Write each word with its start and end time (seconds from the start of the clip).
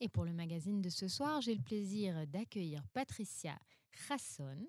Et 0.00 0.08
pour 0.08 0.24
le 0.24 0.32
magazine 0.32 0.80
de 0.80 0.90
ce 0.90 1.08
soir, 1.08 1.40
j'ai 1.40 1.54
le 1.54 1.62
plaisir 1.62 2.24
d'accueillir 2.28 2.84
Patricia 2.92 3.58
Khasson, 4.06 4.64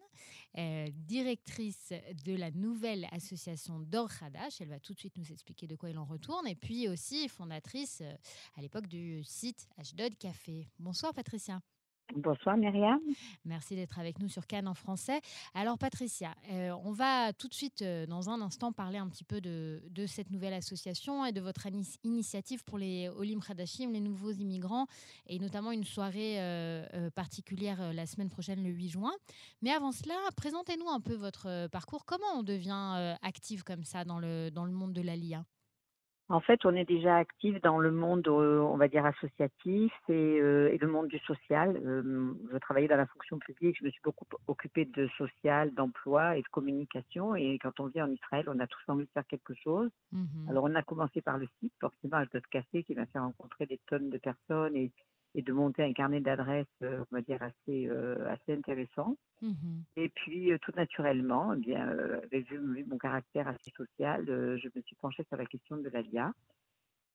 euh, 0.58 0.88
directrice 0.92 1.94
de 2.26 2.36
la 2.36 2.50
nouvelle 2.50 3.08
association 3.12 3.80
Dor 3.80 4.10
Hadash. 4.22 4.60
Elle 4.60 4.70
va 4.70 4.80
tout 4.80 4.94
de 4.94 5.00
suite 5.00 5.18
nous 5.18 5.32
expliquer 5.32 5.68
de 5.68 5.76
quoi 5.76 5.92
il 5.92 6.00
en 6.00 6.06
retourne. 6.06 6.48
Et 6.48 6.56
puis 6.56 6.88
aussi 6.88 7.30
fondatrice 7.30 8.02
euh, 8.02 8.14
à 8.56 8.62
l'époque 8.62 8.88
du 8.88 9.24
site 9.24 9.68
Ashdod 9.78 10.18
Café. 10.18 10.68
Bonsoir 10.80 11.14
Patricia. 11.14 11.62
Bonsoir 12.16 12.58
Myriam. 12.58 13.00
Merci 13.46 13.76
d'être 13.76 14.00
avec 14.00 14.20
nous 14.20 14.30
sur 14.30 14.48
Cannes 14.48 14.68
en 14.68 14.74
français. 14.74 15.22
Alors 15.54 15.78
Patricia, 15.78 16.34
euh, 16.52 16.72
on 16.84 16.92
va 16.92 17.34
tout 17.34 17.48
de 17.48 17.54
suite 17.54 17.84
euh, 17.84 18.08
dans 18.08 18.32
un 18.32 18.42
instant 18.42 18.72
parler 18.72 18.98
un 18.98 19.08
petit 19.08 19.24
peu 19.24 19.42
de, 19.42 19.80
cette 20.08 20.32
nouvelle 20.32 20.54
association 20.54 21.24
et 21.24 21.32
de 21.32 21.40
votre 21.40 21.68
initiative 22.04 22.64
pour 22.64 22.80
les 22.80 23.10
Olim 23.10 23.42
Khadashim, 23.42 23.92
les 23.92 24.00
nouveaux 24.00 24.32
immigrants, 24.32 24.88
et 25.28 25.38
notamment 25.38 25.72
une 25.72 25.84
soirée 25.84 26.38
euh, 26.40 27.12
particulière 27.12 27.94
la 27.94 28.08
semaine 28.08 28.30
prochaine, 28.30 28.64
le 28.64 28.72
8 28.72 28.90
juin. 28.90 29.14
Mais 29.62 29.72
avant 29.72 29.92
cela, 29.92 30.16
présentez-nous 30.36 30.90
un 30.90 31.02
peu 31.02 31.14
votre 31.14 31.68
parcours. 31.68 32.06
Comment 32.06 32.40
on 32.40 32.44
devient 32.44 33.16
active 33.22 33.64
comme 33.64 33.84
ça 33.84 34.04
dans 34.04 34.20
le, 34.20 34.50
dans 34.50 34.66
le 34.66 34.72
monde 34.72 34.94
de 34.94 35.02
l'ALIA 35.02 35.46
en 36.30 36.42
fait, 36.42 36.64
on 36.64 36.76
est 36.76 36.86
déjà 36.86 37.18
actif 37.18 37.60
dans 37.62 37.80
le 37.80 37.92
monde, 37.92 38.28
euh, 38.28 38.60
on 38.60 38.78
va 38.78 38.88
dire, 38.88 39.04
associatif 39.04 39.92
et, 40.10 40.40
euh, 40.40 40.72
et 40.72 40.78
le 40.78 40.88
monde 40.88 41.08
du 41.08 41.18
social. 41.20 41.76
Euh, 41.84 42.34
je 42.52 42.58
travaillais 42.60 42.88
dans 42.88 42.98
la 42.98 43.08
fonction 43.08 43.40
publique, 43.40 43.78
je 43.80 43.86
me 43.86 43.90
suis 43.90 44.02
beaucoup 44.04 44.26
occupée 44.48 44.86
de 44.86 45.08
social, 45.18 45.74
d'emploi 45.74 46.38
et 46.38 46.44
de 46.44 46.48
communication. 46.50 47.36
Et 47.36 47.58
quand 47.58 47.80
on 47.80 47.88
vient 47.88 48.06
en 48.06 48.12
Israël, 48.12 48.46
on 48.48 48.60
a 48.60 48.68
tous 48.68 48.84
envie 48.90 49.06
de 49.06 49.12
faire 49.12 49.26
quelque 49.26 49.56
chose. 49.56 49.90
Mhm. 50.12 50.50
Alors, 50.50 50.66
on 50.66 50.76
a 50.76 50.84
commencé 50.84 51.20
par 51.22 51.40
le 51.40 51.48
site, 51.60 51.74
forcément, 51.80 52.18
à 52.18 52.26
Café, 52.52 52.84
qui 52.84 52.94
m'a 52.94 53.08
fait 53.08 53.20
rencontrer 53.20 53.66
des 53.66 53.80
tonnes 53.88 54.12
de 54.12 54.18
personnes 54.20 54.76
et 54.76 54.92
et 55.36 55.42
de 55.42 55.54
monter 55.54 55.84
un 55.84 55.94
carnet 55.94 56.22
d'adresses, 56.22 56.66
euh, 56.84 57.04
on 57.12 57.16
va 57.16 57.22
dire, 57.22 57.42
assez, 57.42 57.88
euh, 57.88 58.28
assez 58.30 58.54
intéressant. 58.54 59.16
Mhm. 59.42 59.84
Et 59.96 60.10
puis, 60.10 60.52
euh, 60.52 60.58
tout 60.62 60.72
naturellement, 60.76 61.54
eh 61.54 61.58
bien, 61.58 61.94
vu, 62.32 62.86
mon 62.88 62.98
caractère 62.98 63.48
assez 63.48 63.72
social, 63.76 64.26
je 64.26 64.68
me 64.76 64.82
suis 64.82 64.96
penchée 64.96 65.24
sur 65.28 65.38
la 65.38 65.46
question 65.46 65.78
de 65.78 65.90
l'ALIA 65.90 66.34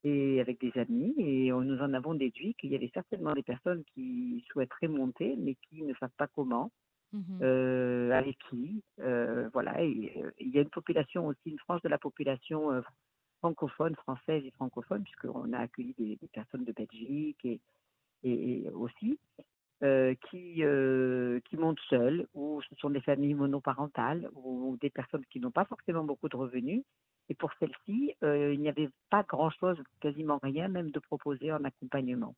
et 0.04 0.40
avec 0.40 0.60
des 0.60 0.72
amis, 0.78 1.14
et 1.16 1.50
nous 1.50 1.78
en 1.80 1.94
avons 1.94 2.14
déduit 2.14 2.54
qu'il 2.54 2.70
y 2.70 2.76
avait 2.76 2.90
certainement 2.92 3.32
des 3.32 3.42
personnes 3.42 3.82
qui 3.94 4.44
souhaiteraient 4.50 4.88
monter, 4.88 5.34
mais 5.38 5.56
qui 5.68 5.82
ne 5.82 5.94
savent 5.94 6.10
pas 6.16 6.28
comment. 6.28 6.70
Mhm. 7.12 8.10
avec 8.10 8.36
qui, 8.50 8.82
voilà. 8.98 9.84
il 9.84 10.28
y 10.40 10.58
a 10.58 10.62
une 10.62 10.68
population 10.68 11.28
aussi, 11.28 11.50
une 11.50 11.60
frange 11.60 11.80
de 11.82 11.88
la 11.88 11.96
population 11.96 12.82
francophone, 13.38 13.94
française 13.94 14.42
et 14.44 14.50
francophone, 14.50 15.04
puisqu'on 15.04 15.52
a 15.52 15.58
accueilli 15.58 15.94
des, 15.96 16.16
des, 16.16 16.28
personnes 16.28 16.64
de 16.64 16.72
Belgique 16.72 17.38
et, 17.44 17.60
et, 18.24 18.68
aussi, 18.70 19.18
euh, 19.82 20.14
qui, 20.30 20.64
euh, 20.64 21.40
qui 21.44 21.56
montent 21.56 21.80
seuls, 21.90 22.26
ou 22.32 22.62
ce 22.62 22.74
sont 22.76 22.90
des 22.90 23.02
familles 23.02 23.34
monoparentales, 23.34 24.30
ou 24.34 24.78
des 24.80 24.88
personnes 24.88 25.24
qui 25.30 25.40
n'ont 25.40 25.50
pas 25.50 25.66
forcément 25.66 26.04
beaucoup 26.04 26.28
de 26.28 26.36
revenus. 26.36 26.82
Et 27.28 27.34
pour 27.34 27.50
celles-ci, 27.58 28.14
euh, 28.22 28.54
il 28.54 28.60
n'y 28.60 28.68
avait 28.68 28.88
pas 29.10 29.24
grand-chose, 29.24 29.76
quasiment 30.00 30.38
rien, 30.42 30.68
même 30.68 30.90
de 30.90 30.98
proposer 31.00 31.52
en 31.52 31.62
accompagnement. 31.64 32.34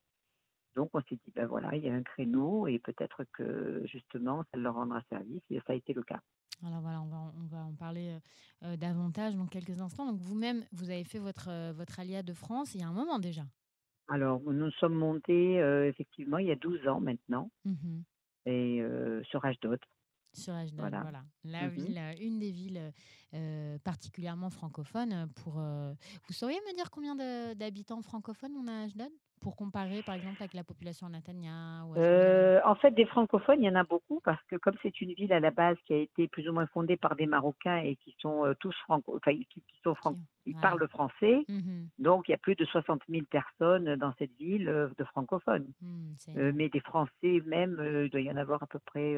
Donc 0.74 0.90
on 0.92 1.00
s'est 1.02 1.18
dit, 1.24 1.32
ben 1.34 1.46
voilà, 1.46 1.74
il 1.76 1.84
y 1.84 1.88
a 1.88 1.94
un 1.94 2.02
créneau 2.02 2.66
et 2.66 2.78
peut-être 2.78 3.24
que 3.32 3.82
justement, 3.86 4.44
ça 4.50 4.58
leur 4.58 4.74
rendra 4.74 5.00
service 5.08 5.42
et 5.50 5.60
ça 5.66 5.72
a 5.72 5.76
été 5.76 5.92
le 5.92 6.02
cas. 6.02 6.20
Alors 6.66 6.80
voilà, 6.80 7.00
on 7.00 7.06
va, 7.06 7.32
on 7.38 7.46
va 7.46 7.64
en 7.64 7.74
parler 7.74 8.18
davantage 8.76 9.36
dans 9.36 9.46
quelques 9.46 9.80
instants. 9.80 10.06
Donc 10.06 10.20
vous-même, 10.20 10.64
vous 10.72 10.90
avez 10.90 11.04
fait 11.04 11.18
votre, 11.18 11.72
votre 11.72 12.00
alia 12.00 12.22
de 12.22 12.32
France 12.34 12.74
il 12.74 12.80
y 12.80 12.84
a 12.84 12.88
un 12.88 12.92
moment 12.92 13.18
déjà. 13.18 13.42
Alors, 14.08 14.40
nous 14.40 14.70
sommes 14.72 14.94
montés 14.94 15.60
euh, 15.60 15.88
effectivement 15.88 16.38
il 16.38 16.46
y 16.46 16.52
a 16.52 16.56
12 16.56 16.86
ans 16.88 17.00
maintenant, 17.00 17.50
mmh 17.64 18.00
et 18.48 18.80
euh, 18.80 19.24
sur 19.24 19.44
Ashdod. 19.44 19.80
Sur 20.36 20.54
Ashdod, 20.54 20.90
voilà. 20.90 21.24
La 21.44 21.66
mmh 21.66 21.70
ville, 21.70 21.98
euh, 21.98 22.12
une 22.20 22.38
des 22.38 22.50
villes 22.50 22.92
particulièrement 23.84 24.48
francophones. 24.50 25.28
Pour, 25.42 25.54
vous 25.54 26.32
sauriez 26.32 26.58
me 26.68 26.74
dire 26.74 26.90
combien 26.90 27.14
d'habitants 27.54 28.00
francophones 28.00 28.56
on 28.56 28.66
a 28.66 28.72
à 28.72 28.82
Ashdod 28.84 29.12
pour 29.40 29.56
comparer, 29.56 30.02
par 30.02 30.14
exemple, 30.14 30.36
avec 30.40 30.54
la 30.54 30.64
population 30.64 31.08
Natania 31.08 31.84
euh, 31.96 32.60
En 32.64 32.74
fait, 32.74 32.90
des 32.92 33.06
francophones, 33.06 33.62
il 33.62 33.66
y 33.66 33.70
en 33.70 33.74
a 33.74 33.84
beaucoup 33.84 34.20
parce 34.24 34.42
que 34.50 34.56
comme 34.56 34.74
c'est 34.82 35.00
une 35.00 35.12
ville 35.12 35.32
à 35.32 35.40
la 35.40 35.50
base 35.50 35.76
qui 35.86 35.92
a 35.92 35.98
été 35.98 36.26
plus 36.28 36.48
ou 36.48 36.52
moins 36.52 36.66
fondée 36.66 36.96
par 36.96 37.16
des 37.16 37.26
Marocains 37.26 37.78
et 37.78 37.96
qui 37.96 38.14
sont 38.18 38.44
euh, 38.44 38.54
tous 38.58 38.74
franco, 38.84 39.16
enfin, 39.16 39.32
qui, 39.32 39.62
sont 39.84 39.94
franco, 39.94 40.18
ils 40.46 40.56
parlent 40.56 40.80
le 40.80 40.88
français, 40.88 41.44
mmh 41.48 41.84
donc 41.98 42.28
il 42.28 42.32
y 42.32 42.34
a 42.34 42.38
plus 42.38 42.54
de 42.54 42.64
60 42.64 43.02
000 43.08 43.24
personnes 43.30 43.96
dans 43.96 44.12
cette 44.18 44.36
ville 44.38 44.68
euh, 44.68 44.88
de 44.98 45.04
francophones. 45.04 45.66
Mmh, 45.80 46.50
mais 46.54 46.68
des 46.68 46.80
Français 46.80 47.42
même, 47.46 47.80
il 48.04 48.10
doit 48.10 48.20
y 48.20 48.30
en 48.30 48.36
avoir 48.36 48.62
à 48.62 48.66
peu 48.66 48.78
près, 48.80 49.16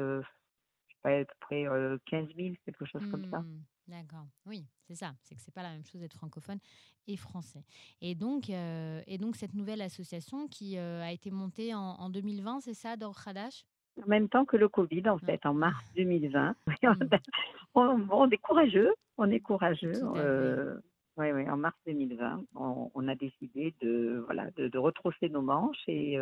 pas, 1.02 1.20
à 1.20 1.24
peu 1.24 1.34
près 1.40 1.64
15 2.06 2.28
000, 2.36 2.54
quelque 2.64 2.84
chose 2.84 3.02
comme 3.10 3.28
ça. 3.30 3.40
Mmh. 3.40 3.62
D'accord. 3.88 4.26
Oui, 4.44 4.66
c'est 4.82 4.94
ça. 4.94 5.12
C'est 5.22 5.34
que 5.34 5.40
c'est 5.40 5.54
pas 5.54 5.62
la 5.62 5.70
même 5.70 5.84
chose 5.84 6.00
d'être 6.00 6.14
francophone 6.14 6.58
et 7.06 7.16
français. 7.16 7.64
Et 8.02 8.14
donc, 8.14 8.50
euh, 8.50 9.00
et 9.06 9.16
donc 9.16 9.36
cette 9.36 9.54
nouvelle 9.54 9.80
association 9.80 10.46
qui 10.46 10.76
euh, 10.76 11.02
a 11.02 11.10
été 11.10 11.30
montée 11.30 11.74
en, 11.74 12.10
2020, 12.10 12.60
c'est 12.60 12.74
ça, 12.74 12.96
Dor 12.96 13.16
Khadash 13.24 13.64
En 14.02 14.06
même 14.06 14.28
temps 14.28 14.44
que 14.44 14.58
le 14.58 14.68
Covid, 14.68 15.08
en 15.08 15.18
fait, 15.18 15.44
en 15.46 15.54
mars 15.54 15.82
2020. 15.96 16.54
on, 17.74 18.30
est 18.30 18.36
courageux. 18.36 18.92
On 19.16 19.30
est 19.30 19.40
courageux. 19.40 19.94
Euh, 20.16 20.78
oui, 21.16 21.48
en 21.48 21.56
mars 21.56 21.78
2020, 21.86 22.44
on, 22.56 23.08
a 23.08 23.14
décidé 23.14 23.74
de, 23.80 24.22
voilà, 24.26 24.50
de, 24.56 24.68
de 24.68 24.78
retrousser 24.78 25.30
nos 25.30 25.42
manches 25.42 25.82
et 25.88 26.18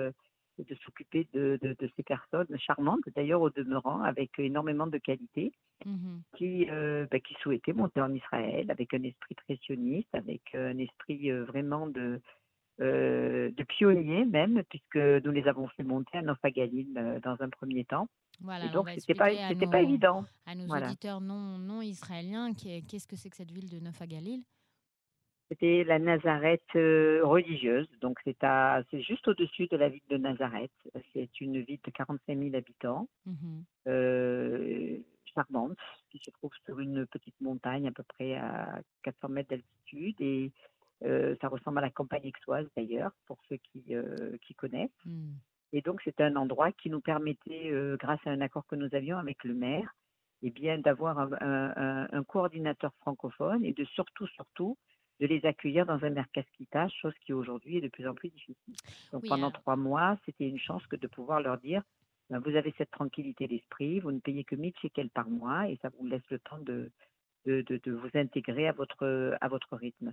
de 0.58 0.74
s'occuper 0.76 1.26
de, 1.32 1.58
de, 1.62 1.90
ces 1.96 2.02
personnes 2.02 2.58
charmantes, 2.58 3.00
d'ailleurs 3.14 3.42
au 3.42 3.50
demeurant, 3.50 4.02
avec 4.02 4.38
énormément 4.38 4.86
de 4.86 4.98
qualité, 4.98 5.52
mmh 5.84 6.16
qui, 6.36 6.66
euh, 6.70 7.06
bah, 7.10 7.20
qui 7.20 7.34
souhaitaient 7.42 7.72
monter 7.72 8.00
en 8.00 8.12
Israël 8.12 8.70
avec 8.70 8.94
un 8.94 9.02
esprit 9.02 9.34
très 9.34 9.56
sioniste, 9.56 10.14
avec 10.14 10.42
un 10.54 10.78
esprit 10.78 11.30
euh, 11.30 11.44
vraiment 11.44 11.86
de, 11.86 12.20
euh, 12.80 13.50
de 13.50 13.62
pionnier 13.64 14.24
même, 14.24 14.62
puisque 14.68 14.96
nous 14.96 15.32
les 15.32 15.46
avons 15.46 15.68
fait 15.68 15.82
monter 15.82 16.18
à 16.18 16.22
Nofagalim 16.22 17.20
dans 17.22 17.36
un 17.40 17.48
premier 17.48 17.84
temps. 17.84 18.08
Voilà, 18.40 18.68
donc, 18.68 18.90
c'était 18.98 19.14
pas, 19.14 19.30
c'était 19.48 19.66
pas 19.66 19.80
évident. 19.80 20.24
À 20.46 20.54
nos 20.54 20.66
auditeurs 20.68 21.20
non, 21.20 21.58
non 21.58 21.80
israéliens, 21.80 22.52
qu'est-ce 22.54 23.06
que 23.06 23.16
c'est 23.16 23.30
que 23.30 23.36
cette 23.36 23.50
ville 23.50 23.70
de 23.70 23.80
Nofagalil 23.80 24.42
c'était 25.48 25.84
la 25.84 25.98
Nazareth 25.98 26.62
euh, 26.74 27.20
religieuse, 27.22 27.88
donc 28.00 28.18
c'est 28.24 28.42
à, 28.42 28.82
c'est 28.90 29.00
juste 29.02 29.28
au-dessus 29.28 29.68
de 29.68 29.76
la 29.76 29.88
ville 29.88 30.02
de 30.10 30.16
Nazareth. 30.16 30.72
C'est 31.12 31.40
une 31.40 31.60
ville 31.60 31.78
de 31.84 31.90
45 31.90 32.36
000 32.36 32.54
habitants, 32.54 33.08
mmh 33.26 33.60
euh, 33.88 34.98
charmante, 35.34 35.78
qui 36.10 36.18
se 36.18 36.30
trouve 36.30 36.50
sur 36.64 36.80
une 36.80 37.06
petite 37.06 37.38
montagne 37.40 37.86
à 37.86 37.92
peu 37.92 38.02
près 38.02 38.34
à 38.36 38.80
400 39.02 39.28
mètres 39.28 39.50
d'altitude 39.50 40.16
et 40.20 40.50
euh, 41.04 41.36
ça 41.40 41.48
ressemble 41.48 41.78
à 41.78 41.82
la 41.82 41.90
campagne 41.90 42.32
aixoise 42.34 42.66
d'ailleurs 42.74 43.12
pour 43.26 43.36
ceux 43.48 43.58
qui, 43.58 43.94
qui 44.42 44.54
connaissent. 44.54 44.90
Mmh. 45.04 45.34
Et 45.74 45.82
donc 45.82 46.00
c'est 46.04 46.20
un 46.20 46.34
endroit 46.36 46.72
qui 46.72 46.90
nous 46.90 47.00
permettait, 47.00 47.70
grâce 48.00 48.20
à 48.26 48.30
un 48.30 48.40
accord 48.40 48.66
que 48.66 48.76
nous 48.76 48.92
avions 48.94 49.18
avec 49.18 49.44
le 49.44 49.54
maire, 49.54 49.94
et 50.42 50.48
eh 50.48 50.50
bien 50.50 50.78
d'avoir 50.78 51.18
un, 51.18 51.30
un, 51.40 52.08
un 52.10 52.24
coordinateur 52.24 52.92
francophone 53.00 53.64
et 53.64 53.72
de 53.72 53.84
surtout 53.84 54.26
surtout 54.28 54.76
de 55.20 55.26
les 55.26 55.44
accueillir 55.46 55.86
dans 55.86 56.04
un 56.04 56.10
mercaskita, 56.10 56.88
chose 56.88 57.14
qui 57.24 57.32
aujourd'hui 57.32 57.78
est 57.78 57.80
de 57.80 57.88
plus 57.88 58.06
en 58.06 58.14
plus 58.14 58.28
difficile. 58.28 58.76
Donc 59.12 59.26
pendant 59.26 59.50
trois 59.50 59.76
mois, 59.76 60.18
c'était 60.26 60.48
une 60.48 60.58
chance 60.58 60.86
que 60.86 60.96
de 60.96 61.06
pouvoir 61.06 61.40
leur 61.40 61.58
dire 61.58 61.82
ben, 62.30 62.40
vous 62.40 62.56
avez 62.56 62.74
cette 62.76 62.90
tranquillité 62.90 63.46
d'esprit, 63.46 64.00
vous 64.00 64.10
ne 64.10 64.18
payez 64.18 64.44
que 64.44 64.56
1000 64.56 64.72
shekels 64.82 65.10
par 65.10 65.28
mois 65.28 65.68
et 65.68 65.78
ça 65.80 65.90
vous 65.96 66.06
laisse 66.06 66.28
le 66.30 66.38
temps 66.40 66.58
de, 66.58 66.90
de, 67.44 67.62
de, 67.62 67.92
vous 67.92 68.10
intégrer 68.14 68.66
à 68.66 68.72
votre, 68.72 69.36
à 69.40 69.48
votre 69.48 69.76
rythme. 69.76 70.12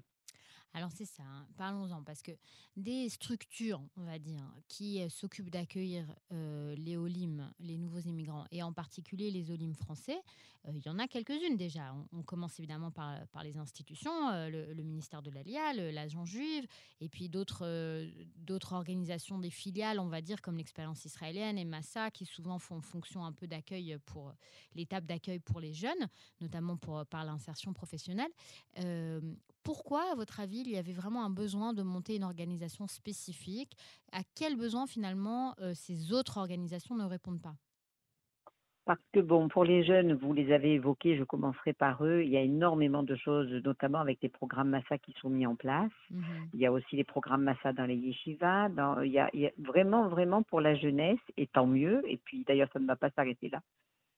Alors 0.75 0.91
c'est 0.91 1.06
ça, 1.06 1.22
hein. 1.22 1.45
parlons-en, 1.56 2.01
parce 2.01 2.23
que 2.23 2.31
des 2.78 3.07
structures, 3.07 3.79
on 3.95 4.06
va 4.06 4.17
dire, 4.17 4.41
qui 4.67 5.03
euh, 5.03 5.09
s'occupent 5.09 5.51
d'accueillir 5.51 6.03
euh, 6.31 6.74
les 6.75 6.97
Olim, 6.97 7.53
les 7.59 7.77
nouveaux 7.77 8.00
immigrants, 8.00 8.45
et 8.50 8.63
en 8.63 8.74
particulier 8.74 9.30
les 9.30 9.51
Olim 9.51 9.75
français, 9.75 10.19
euh, 10.68 10.71
il 10.74 10.83
y 10.83 10.89
en 10.89 10.97
a 10.97 11.07
quelques-unes 11.07 11.57
déjà. 11.57 11.94
On, 12.12 12.24
commence 12.24 12.57
évidemment 12.57 12.89
par, 12.89 13.44
les 13.44 13.57
institutions, 13.57 14.31
le, 14.50 14.81
ministère 14.81 15.21
de 15.21 15.30
l'ALIA, 15.30 15.74
l'agent 15.92 16.25
juive, 16.25 16.65
et 17.01 17.09
puis 17.09 17.30
d'autres 17.30 18.07
d'autres 18.38 18.74
organisations, 18.74 19.38
des 19.38 19.51
filiales, 19.51 20.00
on 20.00 20.07
va 20.07 20.21
dire, 20.21 20.42
comme 20.42 20.57
l'expérience 20.57 21.06
israélienne 21.06 21.59
et 21.59 21.65
Massa, 21.65 22.09
qui 22.09 22.25
souvent 22.25 22.57
font 22.57 22.81
fonction 22.81 23.24
un 23.24 23.31
peu 23.31 23.45
d'accueil 23.45 23.97
pour 24.06 24.33
l'étape 24.74 25.06
d'accueil 25.06 25.39
pour 25.39 25.59
les 25.59 25.74
jeunes, 25.74 26.07
notamment 26.42 26.77
pour, 26.77 27.06
par 27.06 27.25
l'insertion 27.25 27.74
professionnelle. 27.74 28.31
Pourquoi, 29.63 30.12
à 30.12 30.15
votre 30.15 30.39
avis, 30.39 30.60
il 30.60 30.71
y 30.71 30.77
avait 30.77 30.94
vraiment 30.94 31.24
un 31.24 31.30
besoin 31.30 31.74
de 31.74 31.83
monter 31.83 32.15
une 32.15 32.24
organisation 32.24 32.88
spécifique? 32.88 33.75
À 34.12 34.21
quel 34.36 34.56
besoin 34.56 34.88
finalement 34.88 35.56
euh, 35.60 35.74
ces 35.74 36.13
autres 36.13 36.38
organisations 36.38 36.95
ne 36.95 37.06
répondent 37.06 37.42
pas? 37.42 37.56
Parce 38.86 39.00
que 39.13 39.21
bon, 39.21 39.48
pour 39.48 39.63
les 39.63 39.86
jeunes, 39.86 40.13
vous 40.13 40.33
les 40.33 40.51
avez 40.51 40.74
évoqués, 40.74 41.15
je 41.15 41.24
commencerai 41.24 41.71
par 41.71 42.04
eux. 42.04 42.21
Il 42.24 42.30
y 42.30 42.36
a 42.36 42.42
énormément 42.42 43.01
de 43.01 43.15
choses, 43.15 43.50
notamment 43.63 44.00
avec 44.00 44.19
les 44.21 44.27
programmes 44.27 44.69
Massa 44.69 44.98
qui 44.98 45.13
sont 45.21 45.30
mis 45.30 45.48
en 45.48 45.56
place. 45.56 45.92
Mhm. 46.12 46.24
Il 46.54 46.59
y 46.59 46.66
a 46.66 46.71
aussi 46.71 46.98
les 46.98 47.06
programmes 47.06 47.44
Massa 47.44 47.71
dans 47.71 47.86
les 47.86 47.95
yeshivas. 47.95 48.68
Dans, 48.69 49.00
il, 49.00 49.13
y 49.13 49.19
a, 49.19 49.30
il 49.33 49.39
y 49.39 49.48
a 49.48 49.51
vraiment, 49.57 50.09
vraiment 50.09 50.44
pour 50.44 50.59
la 50.59 50.75
jeunesse, 50.75 51.19
et 51.38 51.48
tant 51.48 51.66
mieux. 51.66 52.04
Et 52.09 52.18
puis 52.18 52.44
d'ailleurs, 52.45 52.68
ça 52.74 52.80
ne 52.80 52.86
va 52.86 52.98
pas 52.98 53.09
s'arrêter 53.12 53.48
là. 53.50 53.62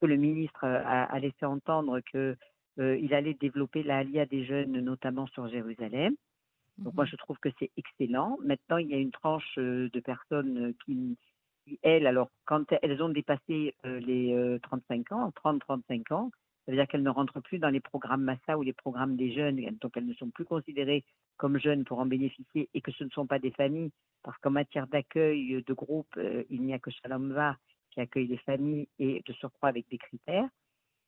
Que 0.02 0.08
le 0.08 0.18
ministre 0.18 0.66
a, 0.66 1.04
a 1.04 1.20
laissé 1.20 1.46
entendre 1.46 2.00
que 2.12 2.36
euh, 2.80 2.98
il 2.98 3.14
allait 3.14 3.34
développer 3.36 3.84
l'ALIA 3.84 4.26
des 4.26 4.46
jeunes, 4.46 4.80
notamment 4.82 5.28
sur 5.28 5.48
Jérusalem. 5.50 6.16
Donc 6.84 6.96
moi, 6.96 7.06
Mhm. 7.06 7.12
je 7.12 7.16
trouve 7.18 7.38
que 7.40 7.50
c'est 7.60 7.72
excellent. 7.78 8.38
Maintenant, 8.44 8.78
il 8.78 8.90
y 8.90 8.94
a 8.94 8.98
une 8.98 9.12
tranche 9.12 9.58
euh, 9.58 9.90
de 9.94 10.00
personnes 10.02 10.58
euh, 10.70 10.74
qui, 10.86 11.18
qui, 11.66 11.80
elles, 11.84 12.08
alors 12.08 12.30
quand 12.46 12.66
elles 12.82 13.02
ont 13.02 13.10
dépassé 13.10 13.76
euh, 13.86 14.00
les 14.00 14.34
euh, 14.34 14.60
35 14.64 15.12
ans, 15.14 15.32
30-35 15.44 16.14
ans, 16.14 16.32
ça 16.66 16.72
veut 16.72 16.78
dire 16.78 16.88
qu'elles 16.88 17.04
ne 17.04 17.10
rentrent 17.10 17.42
plus 17.42 17.60
dans 17.60 17.70
les 17.70 17.80
programmes 17.80 18.24
Massa 18.24 18.58
ou 18.58 18.64
les 18.64 18.74
programmes 18.74 19.16
des 19.16 19.32
jeunes, 19.34 19.62
donc 19.82 19.96
elles 19.98 20.06
ne 20.08 20.14
sont 20.16 20.30
plus 20.32 20.46
considérées 20.46 21.04
comme 21.38 21.60
jeunes 21.60 21.86
pour 21.86 22.00
en 22.00 22.06
bénéficier 22.08 22.70
et 22.74 22.82
que 22.82 22.92
ce 22.92 23.04
ne 23.04 23.10
sont 23.10 23.28
pas 23.28 23.40
des 23.40 23.52
familles, 23.52 23.92
parce 24.24 24.38
qu'en 24.40 24.52
matière 24.52 24.88
d'accueil 24.88 25.64
de 25.64 25.74
groupe, 25.74 26.14
euh, 26.18 26.44
il 26.50 26.62
n'y 26.64 26.74
a 26.74 26.80
que 26.80 26.92
Shalom 26.92 27.32
Va 27.34 27.58
qui 27.92 28.02
accueille 28.02 28.28
les 28.28 28.38
familles 28.40 28.88
et 29.00 29.22
de 29.26 29.34
surcroît 29.34 29.70
avec 29.70 29.88
des 29.90 29.98
critères. 29.98 30.50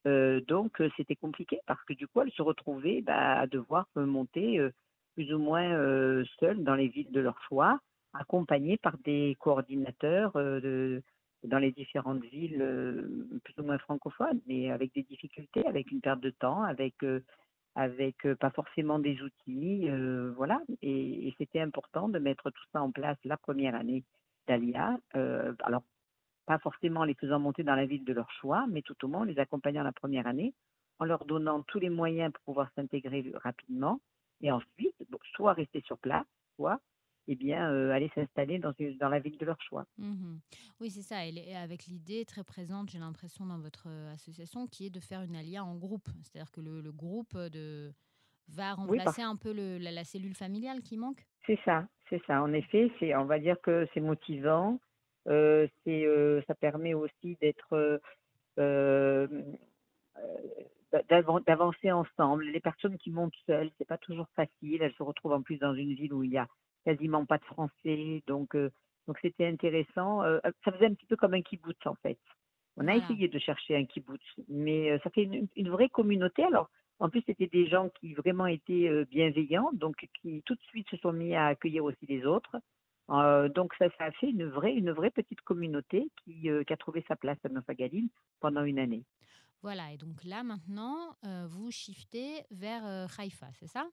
Euh, 0.08 0.40
donc 0.48 0.80
euh, 0.80 0.90
c'était 0.96 1.16
compliqué 1.18 1.60
parce 1.66 1.84
que 1.84 1.94
du 1.94 2.08
coup 2.08 2.22
elles 2.22 2.32
se 2.32 2.42
retrouvaient 2.42 3.02
bah, 3.02 3.40
à 3.40 3.48
devoir 3.48 3.88
euh, 3.98 4.06
monter 4.06 4.60
plus 5.16 5.34
ou 5.34 5.40
moins 5.40 6.24
seules 6.40 6.64
dans 6.64 6.76
les 6.76 6.88
villes 6.88 7.12
de 7.12 7.20
leur 7.20 7.42
choix, 7.50 7.80
accompagnées 8.14 8.78
par 8.78 8.98
des 9.00 9.36
coordinateurs 9.40 10.34
dans 10.34 11.58
les 11.58 11.72
différentes 11.72 12.24
villes 12.26 12.64
plus 13.44 13.56
ou 13.58 13.64
moins 13.64 13.80
francophones, 13.80 14.40
mais 14.46 14.70
avec 14.70 14.94
des 14.94 15.02
difficultés, 15.02 15.66
avec 15.66 15.92
une 15.92 16.02
perte 16.02 16.20
de 16.20 16.30
temps, 16.30 16.62
avec 16.62 16.96
pas 18.40 18.52
forcément 18.52 19.00
des 19.00 19.20
outils, 19.24 19.90
voilà. 20.36 20.62
Et, 20.84 21.28
et 21.28 21.36
c'était 21.40 21.62
important 21.62 22.10
de 22.10 22.20
mettre 22.20 22.52
tout 22.52 22.66
ça 22.72 22.84
en 22.84 22.92
place 22.92 23.18
la 23.26 23.38
première 23.38 23.74
année 23.74 24.04
d'Alia. 24.48 25.00
Alors 25.14 25.82
pas 26.48 26.60
forcément 26.60 27.02
en 27.02 27.06
les 27.06 27.16
faisant 27.16 27.40
monter 27.40 27.64
dans 27.64 27.76
la 27.76 27.86
ville 27.88 28.06
de 28.06 28.14
leur 28.14 28.32
choix, 28.32 28.68
mais 28.70 28.82
tout 28.84 28.96
au 29.06 29.10
moins 29.10 29.22
en 29.22 29.26
les 29.26 29.40
accompagnant 29.40 29.84
la 29.84 29.94
première 29.94 30.28
année, 30.28 30.56
en 31.00 31.06
leur 31.06 31.26
donnant 31.26 31.64
tous 31.64 31.80
les 31.80 31.92
moyens 31.92 32.34
pour 32.34 32.44
pouvoir 32.46 32.72
s'intégrer 32.76 33.32
rapidement, 33.44 34.02
et 34.42 34.52
ensuite, 34.52 34.96
bon, 35.10 35.20
soit 35.36 35.54
rester 35.54 35.82
sur 35.82 36.00
place, 36.00 36.26
soit 36.56 36.82
eh 37.28 37.36
bien, 37.36 37.72
euh, 37.72 37.92
aller 37.92 38.12
s'installer 38.16 38.60
dans, 38.60 38.74
une- 38.80 38.98
dans 38.98 39.10
la 39.10 39.20
ville 39.20 39.38
de 39.38 39.46
leur 39.46 39.62
choix. 39.62 39.86
Mhm. 39.98 40.42
Oui, 40.80 40.92
c'est 40.92 41.02
ça. 41.02 41.26
Et 41.26 41.56
avec 41.56 41.86
l'idée 41.88 42.24
très 42.26 42.44
présente, 42.44 42.90
j'ai 42.92 43.00
l'impression, 43.00 43.46
dans 43.48 43.60
votre 43.60 43.88
euh, 43.90 44.14
association, 44.14 44.68
qui 44.68 44.86
est 44.86 44.90
de 44.92 45.00
faire 45.00 45.22
une 45.24 45.36
alia 45.36 45.64
en 45.64 45.76
groupe. 45.76 46.08
C'est-à-dire 46.24 46.52
que 46.52 46.62
le, 46.62 46.82
le 46.82 46.92
groupe 46.92 47.34
euh, 47.36 47.50
de... 47.50 47.94
va 48.50 48.76
Oui, 48.86 49.02
remplacer 49.02 49.22
un 49.24 49.38
peu 49.38 49.54
le- 49.54 49.78
la, 49.80 49.92
la 49.92 50.04
cellule 50.06 50.36
familiale 50.36 50.84
qui 50.84 50.98
manque? 50.98 51.28
c'est 51.46 51.60
ça, 51.66 51.88
c'est 52.10 52.22
ça. 52.26 52.42
En 52.42 52.52
effet, 52.54 52.92
c'est, 53.00 53.16
on 53.16 53.26
va 53.26 53.40
dire 53.40 53.60
que 53.62 53.88
c'est 53.94 54.02
motivant. 54.02 54.80
Euh, 55.28 55.68
c'est, 55.84 56.06
euh, 56.06 56.42
ça 56.48 56.56
permet 56.56 56.94
aussi 56.94 57.38
d'être 57.42 58.00
euh, 58.60 59.28
d'avan- 61.10 61.42
d'avancer 61.42 61.92
ensemble. 61.92 62.46
Les 62.46 62.60
personnes 62.60 62.98
qui 62.98 63.12
montent 63.12 63.36
seules, 63.46 63.70
c'est 63.78 63.88
pas 63.88 63.98
toujours 63.98 64.28
facile. 64.36 64.82
Elles 64.82 64.94
se 64.94 65.04
retrouvent 65.04 65.34
en 65.34 65.42
plus 65.42 65.58
dans 65.58 65.74
une 65.74 65.94
ville 65.94 66.14
où 66.14 66.24
il 66.24 66.32
y 66.32 66.38
a 66.38 66.48
quasiment 66.86 67.26
pas 67.26 67.38
de 67.38 67.44
français, 67.46 68.24
donc 68.28 68.56
euh, 68.56 68.70
donc 69.08 69.18
c'était 69.22 69.46
intéressant. 69.48 70.24
Euh, 70.24 70.40
ça 70.64 70.72
faisait 70.72 70.86
un 70.88 70.94
petit 70.94 71.06
peu 71.06 71.16
comme 71.18 71.34
un 71.34 71.42
kibbutz 71.42 71.86
en 71.86 71.96
fait. 71.96 72.18
On 72.78 72.88
a 72.88 72.94
Voilà. 72.94 73.04
essayé 73.04 73.28
de 73.28 73.40
chercher 73.40 73.76
un 73.76 73.86
kibbutz, 73.86 74.24
mais 74.48 74.92
euh, 74.92 75.00
ça 75.04 75.10
fait 75.10 75.24
une, 75.24 75.48
une 75.56 75.70
vraie 75.70 75.90
communauté. 75.90 76.44
Alors 76.44 76.70
en 77.00 77.10
plus 77.10 77.22
c'était 77.26 77.48
des 77.48 77.68
gens 77.68 77.90
qui 78.00 78.14
vraiment 78.14 78.48
étaient 78.48 78.90
bienveillants, 79.06 79.70
donc 79.74 80.08
qui 80.22 80.42
tout 80.46 80.56
de 80.56 80.62
suite 80.62 80.90
se 80.90 80.98
sont 80.98 81.12
mis 81.14 81.36
à 81.36 81.48
accueillir 81.48 81.84
aussi 81.84 82.06
les 82.08 82.26
autres. 82.26 82.56
Euh, 83.10 83.48
donc 83.50 83.74
ça, 83.76 83.88
ça 83.98 84.06
a 84.06 84.12
fait 84.12 84.30
une 84.30 84.46
vraie 84.46 84.74
une 84.74 84.92
vraie 84.92 85.12
petite 85.12 85.42
communauté 85.42 86.10
qui, 86.24 86.50
euh, 86.50 86.64
qui 86.64 86.74
a 86.74 86.78
trouvé 86.78 87.04
sa 87.08 87.16
place 87.16 87.38
à 87.46 87.50
Nofagalim 87.50 88.10
pendant 88.42 88.64
une 88.64 88.80
année. 88.80 89.04
Voilà. 89.62 89.92
Et 89.94 89.98
donc 89.98 90.24
là, 90.24 90.44
maintenant, 90.44 91.16
euh, 91.26 91.48
vous 91.48 91.72
shiftez 91.72 92.44
vers 92.52 93.08
Haïfa, 93.18 93.48
c'est 93.54 93.68
ça? 93.68 93.88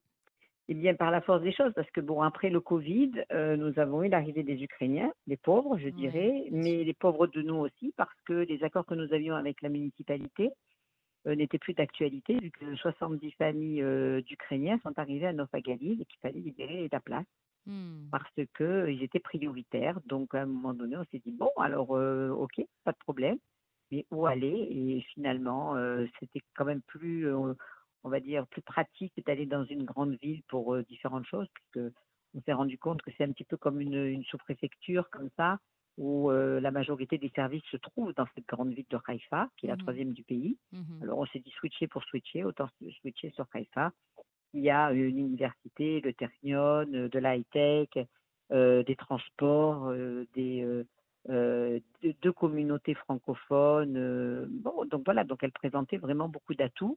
Eh 0.68 0.74
bien, 0.74 0.94
par 0.94 1.10
la 1.10 1.20
force 1.20 1.42
des 1.42 1.52
choses, 1.52 1.72
parce 1.74 1.90
que 1.90 2.00
bon, 2.00 2.22
après 2.22 2.48
le 2.48 2.60
Covid, 2.60 3.12
nous 3.58 3.78
avons 3.78 4.02
eu 4.02 4.08
l'arrivée 4.08 4.42
des 4.42 4.62
Ukrainiens, 4.62 5.12
les 5.26 5.36
pauvres, 5.36 5.76
je 5.78 5.88
Ouais, 5.90 5.90
dirais, 5.90 6.48
mais 6.50 6.84
les 6.84 6.94
pauvres 6.94 7.26
de 7.26 7.42
nous 7.42 7.56
aussi, 7.56 7.92
parce 7.98 8.14
que 8.24 8.32
les 8.32 8.64
accords 8.64 8.86
que 8.86 8.94
nous 8.94 9.12
avions 9.12 9.34
avec 9.36 9.60
la 9.60 9.68
municipalité 9.68 10.50
n'étaient 11.26 11.58
plus 11.58 11.74
d'actualité, 11.74 12.38
vu 12.38 12.50
que 12.50 12.74
70 12.76 13.30
familles 13.32 13.84
d'Ukrainiens 14.22 14.78
sont 14.82 14.98
arrivées 14.98 15.26
à 15.26 15.34
Nofagalil 15.34 16.00
et 16.00 16.04
qu'il 16.06 16.20
fallait 16.20 16.40
libérer 16.40 16.88
la 16.90 17.00
place 17.00 17.26
Hmm. 17.66 18.10
parce 18.10 18.30
qu'ils 18.56 19.02
étaient 19.02 19.20
prioritaires. 19.20 20.00
Donc, 20.06 20.34
à 20.34 20.42
un 20.42 20.46
moment 20.46 20.74
donné, 20.74 20.96
on 20.96 21.04
s'est 21.10 21.20
dit, 21.24 21.32
bon, 21.32 21.50
alors, 21.58 21.96
euh, 21.96 22.30
ok, 22.30 22.62
pas 22.84 22.92
de 22.92 22.98
problème, 22.98 23.38
mais 23.90 24.06
où 24.10 24.26
aller? 24.26 24.68
Et 24.70 25.02
finalement, 25.14 25.76
euh, 25.76 26.06
c'était 26.20 26.40
quand 26.56 26.64
même 26.64 26.82
plus, 26.82 27.26
euh, 27.28 27.54
on 28.04 28.08
va 28.10 28.20
dire, 28.20 28.46
plus 28.48 28.62
pratique 28.62 29.14
d'aller 29.26 29.46
dans 29.46 29.64
une 29.64 29.84
grande 29.84 30.16
ville 30.22 30.42
pour 30.48 30.76
différentes 30.84 31.26
choses, 31.26 31.48
puisque 31.54 31.92
on 32.34 32.40
s'est 32.42 32.52
rendu 32.52 32.78
compte 32.78 33.02
que 33.02 33.10
c'est 33.16 33.24
un 33.24 33.32
petit 33.32 33.44
peu 33.44 33.56
comme 33.56 33.80
une, 33.80 33.94
une 33.94 34.24
sous-préfecture, 34.24 35.08
comme 35.10 35.30
ça, 35.36 35.58
où 35.96 36.30
la 36.30 36.70
majorité 36.72 37.18
des 37.18 37.30
services 37.36 37.62
se 37.70 37.76
trouvent 37.76 38.12
dans 38.14 38.26
cette 38.34 38.46
grande 38.46 38.72
ville 38.74 38.86
de 38.90 38.98
Haïfa, 39.06 39.48
qui 39.56 39.66
est 39.66 39.68
la 39.68 39.76
Mhm. 39.76 39.76
troisième 39.76 40.12
du 40.12 40.24
pays. 40.24 40.58
Mhm. 40.72 41.00
Alors, 41.00 41.18
on 41.18 41.26
s'est 41.26 41.38
dit 41.38 41.50
switcher 41.52 41.86
pour 41.88 42.02
switcher, 42.04 42.44
autant 42.44 42.68
switcher 43.00 43.30
sur 43.30 43.46
Haïfa. 43.54 43.92
Il 44.54 44.60
y 44.60 44.70
a 44.70 44.92
une 44.92 45.18
université, 45.18 46.00
le 46.00 46.12
Ternion, 46.12 46.84
de 46.86 47.18
la 47.18 47.36
high-tech, 47.36 47.88
des 48.50 48.96
transports, 48.96 49.92
deux, 50.36 50.86
communautés 52.36 52.94
francophones. 52.94 54.48
donc 54.62 55.02
voilà, 55.04 55.24
donc 55.24 55.42
elle 55.42 55.50
présentait 55.50 55.96
vraiment 55.96 56.28
beaucoup 56.28 56.54
d'atouts 56.54 56.96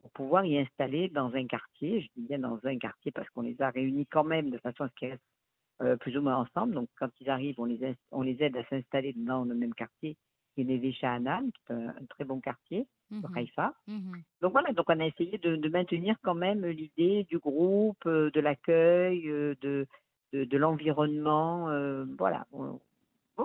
pour 0.00 0.10
pouvoir 0.12 0.46
y 0.46 0.58
installer 0.58 1.10
dans 1.10 1.34
un 1.34 1.46
quartier. 1.46 2.00
Je 2.00 2.08
dis 2.16 2.26
bien 2.26 2.38
dans 2.38 2.58
un 2.64 2.78
quartier 2.78 3.12
parce 3.12 3.28
qu'on 3.30 3.42
les 3.42 3.60
a 3.60 3.68
réunis 3.68 4.06
quand 4.06 4.24
même 4.24 4.48
de 4.48 4.56
façon 4.56 4.84
à 4.84 4.88
ce 4.88 4.94
qu'ils 4.94 5.10
restent 5.10 6.00
plus 6.00 6.16
ou 6.16 6.22
moins 6.22 6.36
ensemble. 6.36 6.72
Donc 6.72 6.88
quand 6.98 7.10
ils 7.20 7.28
arrivent, 7.28 7.60
on 7.60 7.66
les, 7.66 7.94
on 8.12 8.22
les 8.22 8.42
aide 8.42 8.56
à 8.56 8.64
s'installer 8.64 9.12
dans 9.14 9.44
le 9.44 9.54
même 9.54 9.74
quartier, 9.74 10.16
qui 10.54 10.62
est 10.62 10.64
Neve 10.64 10.92
Sha'anan, 10.92 11.50
qui 11.50 11.72
est 11.72 11.74
un, 11.74 11.88
un 11.88 12.06
très 12.08 12.24
bon 12.24 12.40
quartier 12.40 12.86
de. 13.10 13.36
Haïfa. 13.36 13.74
Mhm. 13.86 14.22
Donc 14.40 14.52
voilà, 14.52 14.72
donc 14.72 14.86
on 14.88 15.00
a 15.00 15.06
essayé 15.06 15.38
de, 15.38 15.56
de 15.56 15.68
maintenir 15.68 16.16
quand 16.22 16.34
même 16.34 16.64
l'idée 16.66 17.24
du 17.24 17.38
groupe, 17.38 18.04
euh, 18.06 18.30
de 18.30 18.40
l'accueil, 18.40 19.28
euh, 19.28 19.54
de, 19.62 19.86
de, 20.32 20.44
de 20.44 20.56
l'environnement. 20.58 21.68
euh, 21.70 22.04
voilà. 22.18 22.46
On- 22.52 22.80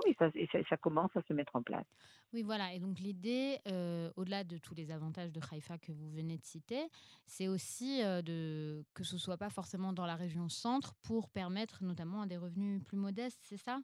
Oui, 0.04 0.14
ça, 0.18 0.30
et 0.36 0.46
ça, 0.52 0.58
ça 0.68 0.76
commence 0.76 1.10
à 1.16 1.22
se 1.22 1.32
mettre 1.32 1.56
en 1.56 1.62
place. 1.62 1.86
Oui, 2.32 2.42
voilà. 2.44 2.72
Et 2.74 2.78
donc 2.78 3.00
l'idée, 3.00 3.58
euh, 3.66 4.10
au-delà 4.16 4.44
de 4.44 4.56
tous 4.58 4.74
les 4.74 4.92
avantages 4.92 5.32
de 5.32 5.40
Haïfa 5.50 5.78
que 5.78 5.90
vous 5.90 6.08
venez 6.10 6.36
de 6.38 6.44
citer, 6.44 6.86
c'est 7.26 7.48
aussi 7.48 8.00
euh, 8.04 8.22
de, 8.22 8.84
que 8.94 9.02
ce 9.02 9.18
soit 9.18 9.36
pas 9.36 9.50
forcément 9.50 9.92
dans 9.92 10.06
la 10.06 10.14
région 10.14 10.48
centre 10.48 10.94
pour 11.02 11.28
permettre 11.28 11.82
notamment 11.82 12.22
à 12.22 12.26
des 12.26 12.36
revenus 12.36 12.84
plus 12.84 12.96
modestes, 12.98 13.40
c'est 13.42 13.56
ça? 13.56 13.80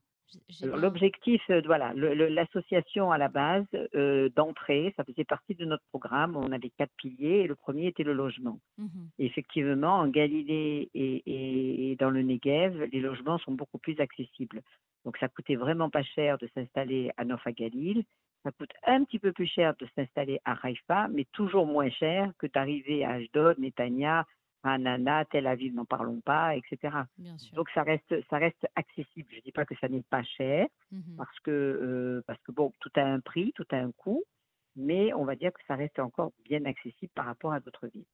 L'objectif, 0.63 1.43
euh, 1.51 1.63
voilà, 1.65 1.93
l'association 1.95 3.11
à 3.13 3.19
la 3.19 3.29
base 3.29 3.65
euh, 3.95 4.29
d'entrée, 4.37 4.93
ça 4.97 5.05
faisait 5.05 5.25
partie 5.25 5.55
de 5.55 5.65
notre 5.65 5.85
programme. 5.91 6.37
On 6.37 6.53
avait 6.53 6.71
quatre 6.77 6.93
piliers 6.97 7.41
et 7.43 7.47
le 7.47 7.55
premier 7.55 7.87
était 7.87 8.03
le 8.03 8.13
logement. 8.13 8.59
Et 9.19 9.27
effectivement, 9.27 9.95
en 10.01 10.09
Galilée 10.09 10.91
et, 10.95 11.23
et- 11.27 11.91
et 11.93 11.97
dans 11.97 12.11
le 12.11 12.23
Negev, 12.23 12.85
les 12.93 13.01
logements 13.01 13.39
sont 13.39 13.53
beaucoup 13.53 13.79
plus 13.79 13.99
accessibles. 14.01 14.63
Donc, 15.05 15.17
ça 15.19 15.29
coûtait 15.29 15.55
vraiment 15.57 15.91
pas 15.91 16.03
cher 16.03 16.39
de 16.39 16.49
s'installer 16.55 17.13
à 17.17 17.25
Nofa 17.25 17.53
Galil. 17.53 18.03
Ça 18.43 18.51
coûte 18.53 18.71
un 18.87 19.05
petit 19.05 19.19
peu 19.19 19.33
plus 19.33 19.47
cher 19.47 19.75
de 19.81 19.87
s'installer 19.97 20.41
à 20.45 20.57
Haïfa, 20.63 21.09
mais 21.09 21.27
toujours 21.33 21.67
moins 21.67 21.91
cher 21.91 22.33
que 22.39 22.47
d'arriver 22.47 23.05
à 23.05 23.13
Ashdod, 23.13 23.59
Netanya, 23.59 24.25
Hanana, 24.67 25.25
Tel 25.27 25.47
Aviv, 25.47 25.75
n'en 25.75 25.85
parlons 25.85 26.21
pas, 26.21 26.57
etc. 26.57 26.97
Bien 27.19 27.37
sûr. 27.39 27.55
Donc, 27.57 27.69
ça 27.71 27.83
reste, 27.83 28.15
ça 28.29 28.39
reste 28.39 28.67
accessible. 28.75 29.29
Je 29.31 29.37
ne 29.37 29.41
dis 29.43 29.53
pas 29.53 29.65
que 29.65 29.75
ça 29.81 29.89
n'est 29.89 30.03
pas 30.03 30.23
cher, 30.23 30.67
Mhm. 30.91 31.17
parce 31.17 31.39
que, 31.41 31.51
euh, 31.51 32.23
parce 32.27 32.41
que 32.43 32.53
bon, 32.53 32.73
tout 32.81 32.91
a 32.97 33.03
un 33.03 33.21
prix, 33.21 33.53
tout 33.55 33.67
a 33.71 33.77
un 33.77 33.93
coût, 33.93 34.23
mais 34.77 35.13
on 35.15 35.25
va 35.25 35.37
dire 35.37 35.53
que 35.53 35.61
ça 35.67 35.75
reste 35.77 35.99
encore 35.99 36.33
bien 36.45 36.65
accessible 36.65 37.13
par 37.15 37.25
rapport 37.27 37.53
à 37.53 37.61
d'autres 37.61 37.87
villes. 37.89 38.05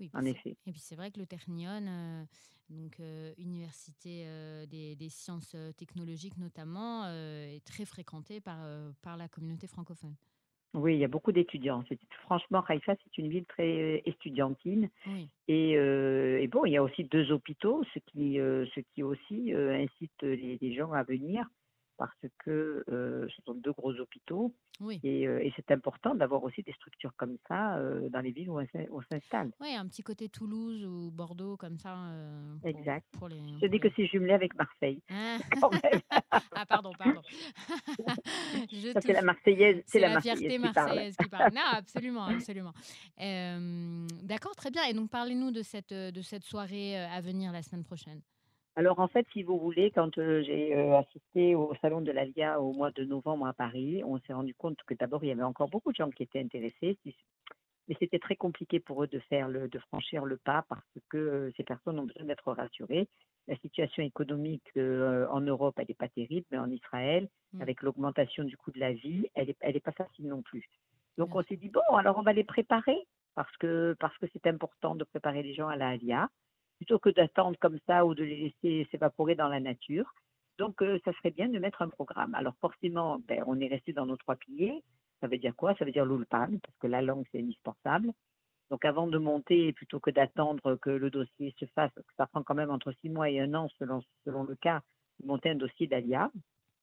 Oui, 0.00 0.10
En 0.14 0.24
effet. 0.24 0.56
Et 0.66 0.72
puis 0.72 0.80
c'est 0.80 0.96
vrai 0.96 1.10
que 1.10 1.18
le 1.20 1.26
Ternion, 1.26 1.86
euh, 1.86 2.24
donc 2.70 2.98
euh, 3.00 3.32
université 3.36 4.24
euh, 4.26 4.64
des, 4.66 4.96
des 4.96 5.08
sciences 5.10 5.54
technologiques 5.76 6.38
notamment, 6.38 7.06
est 7.06 7.64
très 7.66 7.84
fréquenté 7.84 8.40
par, 8.40 8.58
par 9.02 9.16
la 9.16 9.28
communauté 9.28 9.66
francophone. 9.66 10.14
Oui, 10.72 10.94
il 10.94 11.00
y 11.00 11.04
a 11.04 11.08
beaucoup 11.08 11.32
d'étudiants. 11.32 11.82
Franchement, 12.22 12.62
Haïfa, 12.68 12.94
c'est 13.02 13.18
une 13.18 13.28
ville 13.28 13.44
très 13.46 13.96
euh, 13.96 14.00
estudiantine. 14.04 14.88
Oui. 15.06 15.28
Et, 15.48 15.76
euh, 15.76 16.38
et 16.40 16.46
bon, 16.46 16.64
il 16.64 16.72
y 16.72 16.76
a 16.76 16.82
aussi 16.82 17.04
deux 17.04 17.32
hôpitaux, 17.32 17.82
ce 17.92 17.98
qui, 17.98 18.38
euh, 18.38 18.66
ce 18.74 18.80
qui 18.94 19.02
aussi 19.02 19.52
euh, 19.52 19.74
incite 19.74 20.22
les, 20.22 20.58
les 20.60 20.74
gens 20.74 20.92
à 20.92 21.02
venir. 21.02 21.44
Parce 22.00 22.32
que 22.38 22.82
euh, 22.90 23.28
ce 23.28 23.42
sont 23.42 23.52
deux 23.52 23.72
gros 23.72 23.92
hôpitaux 24.00 24.54
Oui. 24.80 24.98
et, 25.04 25.28
euh, 25.28 25.44
et 25.44 25.52
c'est 25.54 25.70
important 25.70 26.14
d'avoir 26.14 26.42
aussi 26.44 26.62
des 26.62 26.72
structures 26.72 27.12
comme 27.18 27.36
ça 27.46 27.76
euh, 27.76 28.08
dans 28.08 28.20
les 28.20 28.30
villes 28.30 28.48
où 28.48 28.58
on 28.58 28.66
s'in- 28.72 28.86
on 28.90 29.02
s'installe. 29.02 29.50
Oui, 29.60 29.74
un 29.74 29.86
petit 29.86 30.02
côté 30.02 30.30
Toulouse 30.30 30.82
ou 30.86 31.10
Bordeaux 31.10 31.58
comme 31.58 31.76
ça 31.76 31.94
pour, 32.62 32.70
Exact. 32.70 33.04
pour 33.18 33.28
les. 33.28 33.38
Je 33.60 33.66
dis 33.66 33.78
que 33.78 33.88
c'est 33.94 34.06
jumelé 34.06 34.32
avec 34.32 34.54
Marseille. 34.56 35.02
Ah. 35.10 35.36
quand 35.60 35.70
même. 35.72 36.00
ah 36.54 36.64
pardon, 36.66 36.92
pardon. 36.98 37.20
C'est 39.02 39.12
la. 39.12 39.20
Marseillaise, 39.22 39.82
c'est 39.86 39.98
la, 40.00 40.08
la 40.08 40.14
Marseillaise 40.14 40.38
fierté 40.40 40.56
qui 40.56 40.72
parle. 40.72 40.86
marseillaise 40.86 41.16
qui 41.16 41.28
parle. 41.28 41.52
Non, 41.54 41.60
absolument, 41.72 42.24
absolument. 42.24 42.72
D'accord, 44.22 44.56
très 44.56 44.70
bien. 44.70 44.84
Et 44.84 44.94
donc, 44.94 45.10
parlez-nous 45.10 45.50
de 45.50 45.62
cette, 45.62 45.92
de 45.92 46.22
cette 46.22 46.44
soirée 46.44 46.96
à 46.98 47.20
venir 47.20 47.52
la 47.52 47.62
semaine 47.62 47.84
prochaine. 47.84 48.20
Alors 48.80 48.98
en 48.98 49.08
fait, 49.08 49.26
si 49.34 49.42
vous 49.42 49.58
voulez, 49.58 49.90
quand 49.90 50.16
euh, 50.16 50.42
j'ai 50.42 50.74
euh, 50.74 50.96
assisté 50.96 51.54
au 51.54 51.74
salon 51.82 52.00
de 52.00 52.12
l'ALIA 52.12 52.62
au 52.62 52.72
mois 52.72 52.90
de 52.90 53.04
novembre 53.04 53.46
à 53.46 53.52
Paris, 53.52 54.02
on 54.06 54.18
s'est 54.20 54.32
rendu 54.32 54.54
compte 54.54 54.78
que 54.86 54.94
d'abord 54.94 55.22
il 55.22 55.28
y 55.28 55.32
avait 55.32 55.42
encore 55.42 55.68
beaucoup 55.68 55.92
de 55.92 55.96
gens 55.96 56.08
qui 56.08 56.22
étaient 56.22 56.40
intéressés, 56.40 56.96
mais 57.04 57.96
c'était 57.98 58.18
très 58.18 58.36
compliqué 58.36 58.80
pour 58.80 59.02
eux 59.04 59.06
de 59.06 59.18
faire 59.18 59.48
le, 59.48 59.68
de 59.68 59.78
franchir 59.80 60.24
le 60.24 60.38
pas 60.38 60.64
parce 60.70 60.82
que 61.10 61.18
euh, 61.18 61.50
ces 61.58 61.62
personnes 61.62 61.98
ont 61.98 62.06
besoin 62.06 62.24
d'être 62.24 62.50
rassurées. 62.52 63.06
La 63.48 63.56
situation 63.56 64.02
économique 64.02 64.70
en 64.76 65.40
Europe, 65.40 65.74
elle 65.78 65.86
n'est 65.88 65.94
pas 65.94 66.08
terrible, 66.08 66.46
mais 66.50 66.58
en 66.58 66.70
Israël, 66.70 67.28
Mm. 67.52 67.62
avec 67.62 67.82
l'augmentation 67.82 68.44
du 68.44 68.56
coût 68.56 68.70
de 68.70 68.78
la 68.78 68.92
vie, 68.92 69.28
elle 69.34 69.48
n'est 69.48 69.56
elle 69.60 69.76
est 69.76 69.80
pas 69.80 69.92
facile 69.92 70.28
non 70.28 70.42
plus. 70.42 70.64
Donc 71.18 71.34
on 71.34 71.42
s'est 71.42 71.56
dit 71.56 71.68
bon, 71.68 71.80
alors 71.96 72.18
on 72.18 72.22
va 72.22 72.32
les 72.32 72.44
préparer 72.44 73.06
parce 73.34 73.54
que 73.56 73.96
parce 73.98 74.16
que 74.18 74.26
c'est 74.32 74.46
important 74.46 74.94
de 74.94 75.04
préparer 75.04 75.42
les 75.42 75.54
gens 75.54 75.68
à 75.68 75.76
la 75.76 75.88
ALIA 75.88 76.28
plutôt 76.80 76.98
que 76.98 77.10
d'attendre 77.10 77.58
comme 77.60 77.78
ça 77.86 78.06
ou 78.06 78.14
de 78.14 78.24
les 78.24 78.54
laisser 78.62 78.88
s'évaporer 78.90 79.34
dans 79.34 79.48
la 79.48 79.60
nature. 79.60 80.14
Donc, 80.56 80.80
euh, 80.80 80.98
ça 81.04 81.12
serait 81.12 81.30
bien 81.30 81.50
de 81.50 81.58
mettre 81.58 81.82
un 81.82 81.90
programme. 81.90 82.34
Alors, 82.34 82.54
forcément, 82.58 83.20
ben, 83.28 83.44
on 83.46 83.60
est 83.60 83.68
resté 83.68 83.92
dans 83.92 84.06
nos 84.06 84.16
trois 84.16 84.36
piliers. 84.36 84.82
Ça 85.20 85.26
veut 85.26 85.36
dire 85.36 85.54
quoi? 85.54 85.74
Ça 85.74 85.84
veut 85.84 85.92
dire 85.92 86.06
l'ulpan, 86.06 86.48
parce 86.62 86.78
que 86.80 86.86
la 86.86 87.02
langue, 87.02 87.26
c'est 87.30 87.40
indispensable. 87.40 88.12
Donc, 88.70 88.86
avant 88.86 89.08
de 89.08 89.18
monter, 89.18 89.74
plutôt 89.74 90.00
que 90.00 90.10
d'attendre 90.10 90.76
que 90.76 90.88
le 90.88 91.10
dossier 91.10 91.54
se 91.58 91.66
fasse, 91.66 91.92
ça 92.16 92.26
prend 92.26 92.42
quand 92.42 92.54
même 92.54 92.70
entre 92.70 92.92
six 93.02 93.10
mois 93.10 93.28
et 93.28 93.40
un 93.40 93.52
an, 93.52 93.68
selon, 93.78 94.02
selon 94.24 94.44
le 94.44 94.54
cas, 94.54 94.80
de 95.20 95.26
monter 95.26 95.50
un 95.50 95.56
dossier 95.56 95.86
d'ALIA, 95.86 96.30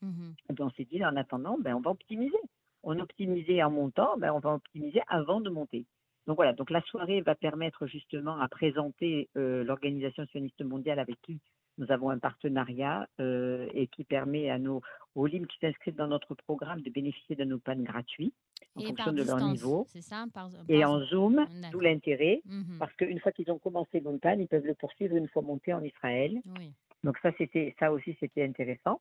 et 0.04 0.54
puis 0.54 0.64
on 0.64 0.70
s'est 0.72 0.86
dit, 0.86 1.04
en 1.04 1.16
attendant, 1.16 1.58
ben, 1.58 1.74
on 1.74 1.82
va 1.82 1.90
optimiser. 1.90 2.38
On 2.84 3.00
optimisait 3.00 3.64
en 3.64 3.72
montant, 3.72 4.16
ben, 4.18 4.32
on 4.32 4.40
va 4.40 4.54
optimiser 4.54 5.02
avant 5.08 5.42
de 5.42 5.50
monter. 5.50 5.88
Donc 6.28 6.36
voilà, 6.36 6.54
donc 6.54 6.70
la 6.70 6.82
soirée 6.82 7.22
va 7.22 7.36
permettre 7.36 7.88
justement 7.88 8.40
à 8.40 8.48
présenter 8.50 9.30
euh, 9.38 9.64
l'Organisation 9.64 10.26
sioniste 10.28 10.62
mondiale 10.64 11.00
avec 11.00 11.16
qui 11.22 11.40
nous 11.78 11.90
avons 11.92 12.10
un 12.10 12.18
partenariat 12.20 13.08
euh, 13.20 13.68
et 13.74 13.88
qui 13.88 14.04
permet 14.04 14.50
à 14.50 14.58
nos 14.60 14.82
aux 15.16 15.26
LIM 15.26 15.46
qui 15.48 15.58
s'inscrivent 15.60 15.96
dans 15.96 16.08
notre 16.08 16.36
programme 16.36 16.82
de 16.82 16.90
bénéficier 16.90 17.36
d'un 17.36 17.50
open 17.52 17.84
gratuit 17.84 18.34
en 18.76 18.82
Et 18.82 18.86
fonction 18.88 19.14
de 19.14 19.24
leur 19.24 19.40
niveau 19.40 19.86
c'est 19.88 20.02
ça 20.02 20.26
par, 20.34 20.50
et 20.70 20.84
en 20.86 21.00
Zoom, 21.06 21.46
d'où 21.72 21.80
l'intérêt, 21.80 22.42
Mhm. 22.46 22.78
parce 22.80 22.94
qu'une 22.96 23.20
fois 23.20 23.32
qu'ils 23.32 23.50
ont 23.52 23.58
commencé 23.60 24.00
l'ULPAN, 24.00 24.38
ils 24.40 24.48
peuvent 24.48 24.66
le 24.66 24.74
poursuivre 24.76 25.16
une 25.16 25.28
fois 25.30 25.42
monté 25.44 25.74
en 25.74 25.82
Israël. 25.84 26.40
Oui. 26.60 26.72
Donc 27.04 27.18
ça, 27.20 27.32
c'était 27.38 27.74
ça 27.80 27.92
aussi, 27.92 28.18
c'était 28.20 28.44
intéressant. 28.44 29.00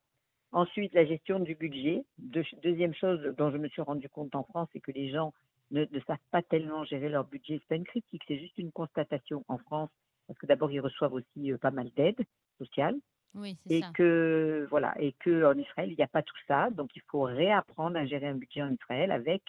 Ensuite, 0.53 0.95
la 0.95 1.05
gestion 1.05 1.41
du 1.41 1.55
budget. 1.55 2.05
Deux- 2.19 2.45
deuxième 2.63 2.95
chose 2.95 3.21
dont 3.37 3.51
je 3.51 3.57
me 3.59 3.69
suis 3.69 3.83
rendu 3.83 4.09
compte 4.09 4.35
en 4.35 4.45
France, 4.45 4.69
c'est 4.73 4.81
que 4.81 4.93
les 4.93 5.11
gens 5.11 5.33
ne, 5.71 5.85
ne 5.91 6.01
savent 6.01 6.19
pas 6.31 6.43
tellement 6.43 6.85
gérer 6.85 7.09
leur 7.09 7.25
budget. 7.27 7.59
C'est 7.61 7.69
pas 7.69 7.77
une 7.77 7.85
critique, 7.85 8.23
c'est 8.29 8.39
juste 8.39 8.59
une 8.59 8.73
constatation 8.73 9.45
en 9.49 9.59
France, 9.59 9.91
parce 10.27 10.39
que 10.39 10.47
d'abord 10.47 10.71
ils 10.71 10.81
reçoivent 10.81 11.15
aussi 11.15 11.53
euh, 11.53 11.59
pas 11.59 11.71
mal 11.71 11.91
d'aide 11.97 12.25
sociale, 12.59 12.97
Oui, 13.35 13.57
et 13.69 13.81
ça. 13.83 13.91
que 13.95 14.67
voilà, 14.71 14.95
et 15.01 15.13
que 15.21 15.45
en 15.45 15.59
Israël 15.59 15.91
il 15.91 15.97
n'y 15.97 16.05
a 16.05 16.09
pas 16.09 16.23
tout 16.23 16.37
ça, 16.49 16.71
donc 16.71 16.91
il 16.97 17.03
faut 17.11 17.23
réapprendre 17.23 17.97
à 17.97 18.07
gérer 18.07 18.27
un 18.29 18.37
budget 18.37 18.63
en 18.63 18.73
Israël 18.73 19.11
avec, 19.13 19.43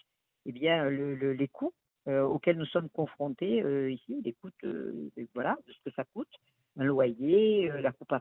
eh 0.45 0.51
bien, 0.51 0.89
le- 0.89 1.15
le- 1.15 1.33
les 1.33 1.47
coûts 1.47 1.74
euh, 2.07 2.24
auxquels 2.24 2.57
nous 2.57 2.65
sommes 2.65 2.89
confrontés 2.89 3.62
euh, 3.63 3.91
ici, 3.91 4.21
les 4.24 4.33
coûts, 4.33 4.50
euh, 4.63 5.09
voilà, 5.33 5.57
de 5.67 5.74
ce 5.74 5.79
que 5.86 5.91
ça 5.95 6.03
coûte, 6.05 6.29
un 6.77 6.86
loyer, 6.86 7.69
la 7.81 7.91
coupe 7.91 8.13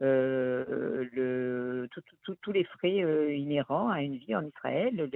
euh, 0.00 1.08
le, 1.12 1.88
tous 2.42 2.52
les 2.52 2.64
frais 2.64 2.96
inhérents 3.36 3.88
à 3.90 4.02
une 4.02 4.16
vie 4.16 4.34
en 4.34 4.44
Israël, 4.46 5.08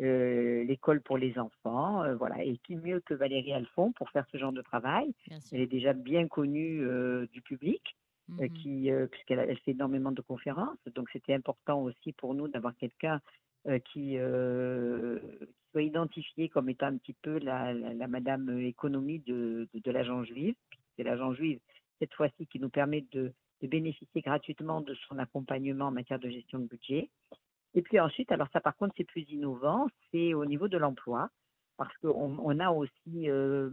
euh, 0.00 0.64
l'école 0.64 1.00
pour 1.00 1.18
les 1.18 1.38
enfants, 1.38 2.02
euh, 2.02 2.16
voilà. 2.16 2.42
Et 2.44 2.58
qui 2.58 2.76
mieux 2.76 3.00
que 3.00 3.14
Valérie 3.14 3.52
Alphon 3.52 3.92
pour 3.92 4.10
faire 4.10 4.26
ce 4.32 4.38
genre 4.38 4.52
de 4.52 4.62
travail. 4.62 5.14
Elle 5.52 5.60
est 5.60 5.66
déjà 5.66 5.92
bien 5.92 6.26
connue 6.28 6.80
euh, 6.82 7.26
du 7.32 7.42
public, 7.42 7.96
qui, 8.48 8.90
euh, 8.90 9.06
puisqu'elle 9.06 9.38
elle 9.38 9.58
fait 9.58 9.72
énormément 9.72 10.10
de 10.10 10.22
conférences. 10.22 10.78
Donc 10.94 11.08
c'était 11.12 11.34
important 11.34 11.82
aussi 11.82 12.12
pour 12.12 12.34
nous 12.34 12.48
d'avoir 12.48 12.74
quelqu'un 12.76 13.20
qui, 13.92 14.16
qui 14.16 14.18
soit 15.70 15.82
identifié 15.82 16.48
comme 16.48 16.68
étant 16.68 16.86
un 16.86 16.96
petit 16.96 17.16
peu 17.22 17.38
la, 17.38 17.72
la, 17.72 17.94
la 17.94 18.08
madame 18.08 18.58
économie 18.60 19.20
de, 19.20 19.68
de, 19.72 19.78
de 19.78 19.90
l'agent 19.90 20.22
juive. 20.24 20.54
C'est 20.96 21.02
l'agent 21.02 21.32
juive, 21.34 21.60
cette 21.98 22.14
fois-ci, 22.14 22.46
qui 22.46 22.58
nous 22.58 22.68
permet 22.68 23.04
de, 23.12 23.32
de 23.62 23.66
bénéficier 23.66 24.20
gratuitement 24.20 24.80
de 24.80 24.94
son 25.08 25.18
accompagnement 25.18 25.86
en 25.86 25.90
matière 25.90 26.18
de 26.18 26.28
gestion 26.28 26.58
de 26.60 26.66
budget. 26.66 27.10
Et 27.74 27.82
puis 27.82 27.98
ensuite, 28.00 28.30
alors 28.32 28.48
ça 28.52 28.60
par 28.60 28.76
contre 28.76 28.94
c'est 28.96 29.04
plus 29.04 29.28
innovant, 29.30 29.88
c'est 30.10 30.32
au 30.34 30.46
niveau 30.46 30.68
de 30.68 30.78
l'emploi, 30.78 31.30
parce 31.76 31.96
qu'on 31.98 32.38
on 32.38 32.60
a 32.60 32.70
aussi 32.70 33.28
euh, 33.28 33.70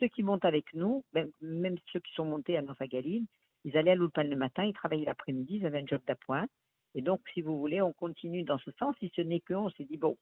ceux 0.00 0.08
qui 0.08 0.22
montent 0.22 0.44
avec 0.44 0.74
nous, 0.74 1.04
même, 1.40 1.76
ceux 1.92 2.00
qui 2.00 2.12
sont 2.14 2.24
montés 2.24 2.56
à 2.56 2.62
Nova 2.62 2.86
Galil, 2.86 3.26
ils 3.64 3.76
allaient 3.76 3.92
à 3.92 3.94
l'Ulpan 3.94 4.24
le 4.24 4.36
matin, 4.36 4.64
ils 4.64 4.74
travaillaient 4.74 5.04
l'après-midi, 5.04 5.56
ils 5.56 5.66
avaient 5.66 5.82
un 5.82 5.86
job 5.86 6.00
d'appoint. 6.06 6.46
Et 6.94 7.02
donc, 7.02 7.20
si 7.32 7.40
vous 7.40 7.58
voulez, 7.58 7.80
on 7.80 7.92
continue 7.92 8.42
dans 8.42 8.58
ce 8.58 8.70
sens. 8.72 8.94
Si 9.00 9.10
ce 9.16 9.22
n'est 9.22 9.40
qu'on 9.40 9.70
s'est 9.70 9.84
dit, 9.84 9.96
bon, 9.96 10.16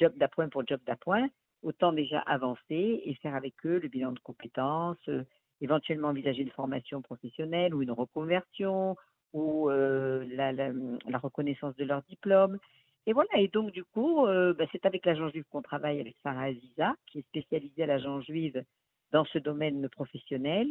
job 0.00 0.16
d'appoint 0.16 0.48
pour 0.48 0.66
job 0.66 0.80
d'appoint, 0.86 1.28
autant 1.62 1.92
déjà 1.92 2.20
avancer 2.20 3.02
et 3.04 3.14
faire 3.16 3.34
avec 3.34 3.54
eux 3.66 3.78
le 3.78 3.88
bilan 3.88 4.12
de 4.12 4.18
compétences, 4.20 4.96
euh, 5.08 5.24
éventuellement 5.60 6.08
envisager 6.08 6.42
une 6.42 6.50
formation 6.50 7.02
professionnelle 7.02 7.74
ou 7.74 7.82
une 7.82 7.90
reconversion 7.90 8.96
ou 9.32 9.70
euh, 9.70 10.24
la, 10.30 10.52
la, 10.52 10.70
la 11.06 11.18
reconnaissance 11.18 11.74
de 11.76 11.84
leur 11.84 12.02
diplôme. 12.02 12.58
Et 13.06 13.12
voilà, 13.12 13.30
et 13.36 13.48
donc 13.48 13.70
du 13.72 13.84
coup, 13.84 14.26
euh, 14.26 14.52
bah, 14.54 14.66
c'est 14.72 14.84
avec 14.84 15.06
l'agent 15.06 15.28
juive 15.30 15.44
qu'on 15.50 15.62
travaille 15.62 16.00
avec 16.00 16.16
Sarah 16.22 16.44
Aziza, 16.44 16.94
qui 17.06 17.20
est 17.20 17.26
spécialisée 17.28 17.84
à 17.84 17.86
l'agent 17.86 18.20
juive 18.20 18.62
dans 19.12 19.24
ce 19.24 19.38
domaine 19.38 19.88
professionnel, 19.88 20.68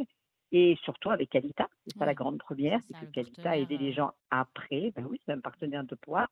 et 0.51 0.77
surtout 0.83 1.09
avec 1.09 1.29
Calita. 1.31 1.67
C'est 1.85 1.93
ça 1.97 1.99
Ouais, 2.01 2.05
la 2.05 2.13
grande 2.13 2.37
première, 2.37 2.79
c'est 2.87 2.93
que 2.93 3.05
le 3.05 3.11
Calita 3.11 3.51
a 3.51 3.57
aidé 3.57 3.77
les 3.77 3.91
gens 3.91 4.11
après. 4.29 4.91
Ben 4.95 5.05
oui, 5.09 5.19
c'est 5.25 5.31
un 5.33 5.39
partenaire 5.39 5.83
de 5.83 5.95
poids. 5.95 6.27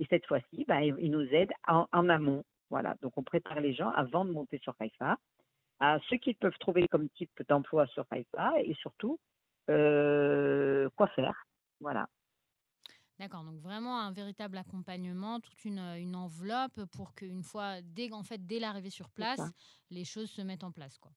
Et 0.00 0.06
cette 0.10 0.26
fois-ci, 0.26 0.64
ben, 0.66 0.80
il 0.80 1.10
nous 1.10 1.26
aide 1.32 1.52
en, 1.68 1.86
en 1.92 2.08
amont. 2.08 2.42
Voilà, 2.70 2.96
donc 3.00 3.16
on 3.16 3.22
prépare 3.22 3.60
les 3.60 3.72
gens 3.74 3.90
avant 3.90 4.24
de 4.24 4.32
monter 4.32 4.58
sur 4.58 4.74
Haïfa, 4.80 5.16
à 5.78 5.98
ce 6.10 6.16
qu'ils 6.16 6.34
peuvent 6.34 6.58
trouver 6.58 6.88
comme 6.88 7.08
type 7.10 7.30
d'emploi 7.48 7.86
sur 7.86 8.04
Haïfa, 8.10 8.54
et 8.60 8.74
surtout, 8.74 9.20
euh, 9.70 10.88
quoi 10.96 11.06
faire. 11.08 11.46
Voilà. 11.80 12.08
D'accord, 13.20 13.44
donc 13.44 13.60
vraiment 13.60 14.00
un 14.00 14.10
véritable 14.12 14.56
accompagnement, 14.58 15.38
toute 15.38 15.64
une, 15.64 15.78
une 15.78 16.16
enveloppe 16.16 16.84
pour 16.96 17.14
qu'une 17.14 17.44
fois, 17.44 17.80
dès, 17.82 18.12
en 18.12 18.24
fait, 18.24 18.44
dès 18.44 18.58
l'arrivée 18.58 18.90
sur 18.90 19.08
place, 19.10 19.40
les 19.90 20.04
choses 20.04 20.30
se 20.30 20.42
mettent 20.42 20.64
en 20.64 20.72
place. 20.72 20.98
Quoi. 20.98 21.12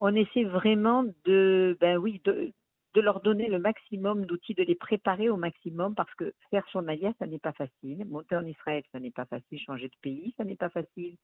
on 0.00 0.14
essaie 0.14 0.44
vraiment 0.44 1.04
de, 1.24 1.76
ben 1.80 1.96
oui, 1.96 2.20
de, 2.24 2.52
de 2.94 3.00
leur 3.00 3.20
donner 3.20 3.48
le 3.48 3.58
maximum 3.58 4.24
d'outils, 4.26 4.54
de 4.54 4.62
les 4.62 4.76
préparer 4.76 5.28
au 5.28 5.36
maximum 5.36 5.94
parce 5.94 6.14
que 6.14 6.32
faire 6.50 6.64
son 6.70 6.86
alia, 6.86 7.12
ça 7.18 7.26
n'est 7.26 7.40
pas 7.40 7.52
facile. 7.52 8.04
Monter 8.06 8.36
en 8.36 8.46
Israël, 8.46 8.84
ça 8.92 9.00
n'est 9.00 9.10
pas 9.10 9.26
facile. 9.26 9.58
Changer 9.58 9.88
de 9.88 9.96
pays, 10.00 10.32
ça 10.36 10.44
n'est 10.44 10.56
pas 10.56 10.70
facile. 10.70 11.16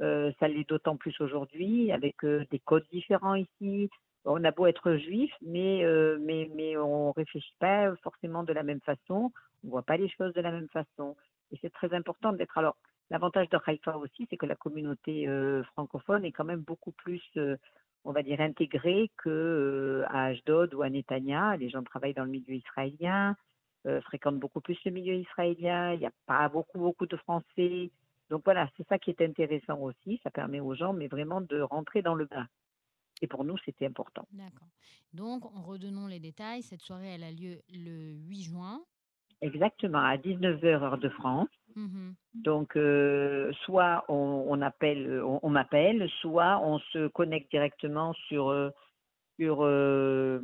Euh, 0.00 0.32
ça 0.40 0.48
l'est 0.48 0.66
d'autant 0.68 0.96
plus 0.96 1.20
aujourd'hui 1.20 1.92
avec 1.92 2.24
euh, 2.24 2.46
des 2.50 2.58
codes 2.58 2.86
différents 2.90 3.34
ici. 3.34 3.90
On 4.24 4.44
a 4.44 4.50
beau 4.50 4.66
être 4.66 4.96
juif, 4.96 5.32
mais, 5.40 5.84
euh, 5.84 6.18
mais, 6.20 6.50
mais 6.54 6.76
on 6.76 7.12
réfléchit 7.12 7.54
pas 7.58 7.94
forcément 8.02 8.42
de 8.42 8.52
la 8.52 8.62
même 8.62 8.80
façon. 8.80 9.32
On 9.64 9.68
voit 9.68 9.82
pas 9.82 9.96
les 9.96 10.08
choses 10.10 10.34
de 10.34 10.40
la 10.40 10.50
même 10.50 10.68
façon. 10.68 11.16
Et 11.52 11.58
c'est 11.60 11.72
très 11.72 11.92
important 11.94 12.32
d'être. 12.32 12.56
Alors, 12.58 12.76
l'avantage 13.10 13.48
de 13.48 13.58
Haïfa 13.64 13.96
aussi, 13.96 14.26
c'est 14.30 14.36
que 14.36 14.46
la 14.46 14.56
communauté 14.56 15.28
euh, 15.28 15.62
francophone 15.64 16.24
est 16.24 16.32
quand 16.32 16.44
même 16.44 16.60
beaucoup 16.60 16.92
plus 16.92 17.22
euh, 17.36 17.56
on 18.04 18.12
va 18.12 18.22
dire, 18.22 18.40
intégré 18.40 19.10
que 19.18 19.28
euh, 19.28 20.04
à 20.08 20.26
Ashdod 20.26 20.74
ou 20.74 20.82
à 20.82 20.90
Netanya. 20.90 21.56
Les 21.56 21.68
gens 21.68 21.82
travaillent 21.82 22.14
dans 22.14 22.24
le 22.24 22.30
milieu 22.30 22.54
israélien, 22.54 23.36
fréquentent 24.02 24.38
beaucoup 24.38 24.60
plus 24.60 24.78
le 24.84 24.90
milieu 24.90 25.14
israélien. 25.14 25.94
Il 25.94 26.00
n'y 26.00 26.06
a 26.06 26.12
pas 26.26 26.48
beaucoup, 26.48 26.78
beaucoup 26.78 27.06
de 27.06 27.16
Français. 27.16 27.90
Donc 28.30 28.42
voilà, 28.44 28.68
c'est 28.76 28.86
ça 28.88 28.98
qui 28.98 29.10
est 29.10 29.22
intéressant 29.22 29.78
aussi. 29.80 30.20
Ça 30.22 30.30
permet 30.30 30.60
aux 30.60 30.74
gens, 30.74 30.92
mais 30.92 31.08
vraiment 31.08 31.40
de 31.40 31.60
rentrer 31.60 32.00
dans 32.00 32.14
le 32.14 32.26
bain. 32.26 32.46
Et 33.22 33.26
pour 33.26 33.44
nous, 33.44 33.56
c'était 33.64 33.86
important. 33.86 34.26
D'accord. 34.32 34.68
Donc, 35.12 35.44
en 35.44 35.62
redonnons 35.62 36.06
les 36.06 36.20
détails. 36.20 36.62
Cette 36.62 36.82
soirée, 36.82 37.08
elle 37.08 37.24
a 37.24 37.32
lieu 37.32 37.60
le 37.72 38.12
8 38.28 38.42
juin. 38.42 38.80
Exactement, 39.42 39.98
à 39.98 40.16
19h 40.16 40.64
heure 40.66 40.98
de 40.98 41.08
France. 41.08 41.48
Mhm. 41.74 42.14
Donc, 42.34 42.76
euh, 42.76 43.52
soit 43.64 44.04
on, 44.08 44.44
on 44.48 44.60
appelle, 44.60 45.22
on, 45.24 45.40
on 45.42 45.50
m'appelle, 45.50 46.08
soit 46.20 46.60
on 46.62 46.78
se 46.78 47.08
connecte 47.08 47.50
directement 47.50 48.12
sur, 48.28 48.50
euh, 48.50 48.70
sur 49.38 49.64
euh, 49.64 50.38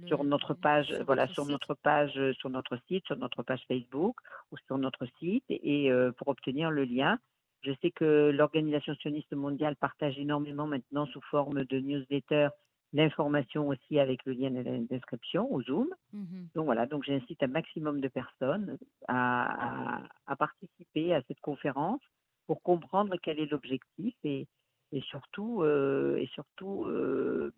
le 0.00 0.06
sur 0.06 0.24
notre 0.24 0.54
page, 0.54 0.86
sur 0.88 1.04
voilà, 1.04 1.26
sur 1.28 1.44
site? 1.44 1.52
notre 1.52 1.74
page, 1.74 2.32
sur 2.32 2.50
notre 2.50 2.78
site, 2.88 3.04
sur 3.06 3.16
notre 3.16 3.42
page 3.42 3.62
Facebook 3.66 4.16
ou 4.52 4.56
sur 4.66 4.78
notre 4.78 5.06
site 5.18 5.44
et 5.48 5.90
euh, 5.90 6.12
pour 6.12 6.28
obtenir 6.28 6.70
le 6.70 6.84
lien. 6.84 7.18
Je 7.62 7.72
sais 7.82 7.90
que 7.90 8.30
l'Organisation 8.34 8.94
sioniste 8.96 9.32
mondiale 9.34 9.76
partage 9.76 10.18
énormément 10.18 10.66
maintenant 10.66 11.06
sous 11.06 11.20
forme 11.30 11.64
de 11.64 11.78
newsletter 11.80 12.48
l'information 12.92 13.68
aussi 13.68 13.98
avec 13.98 14.24
le 14.24 14.32
lien 14.32 14.50
d'inscription 14.50 15.52
au 15.52 15.62
Zoom. 15.62 15.88
Mmh 16.12 16.48
Donc 16.54 16.64
voilà, 16.66 16.86
donc 16.86 17.04
j'incite 17.04 17.42
un 17.42 17.48
maximum 17.48 18.00
de 18.00 18.08
personnes 18.08 18.78
à, 19.08 19.98
à- 20.02 20.08
à 20.26 20.36
participer 20.36 21.14
à 21.14 21.22
cette 21.28 21.40
conférence 21.40 22.00
pour 22.46 22.62
comprendre 22.62 23.16
quel 23.22 23.38
est 23.40 23.46
l'objectif 23.46 24.14
et, 24.24 24.48
et 24.92 25.00
surtout, 25.02 25.62
euh, 25.62 26.16
et 26.16 26.26
surtout 26.28 26.84
euh, 26.86 27.52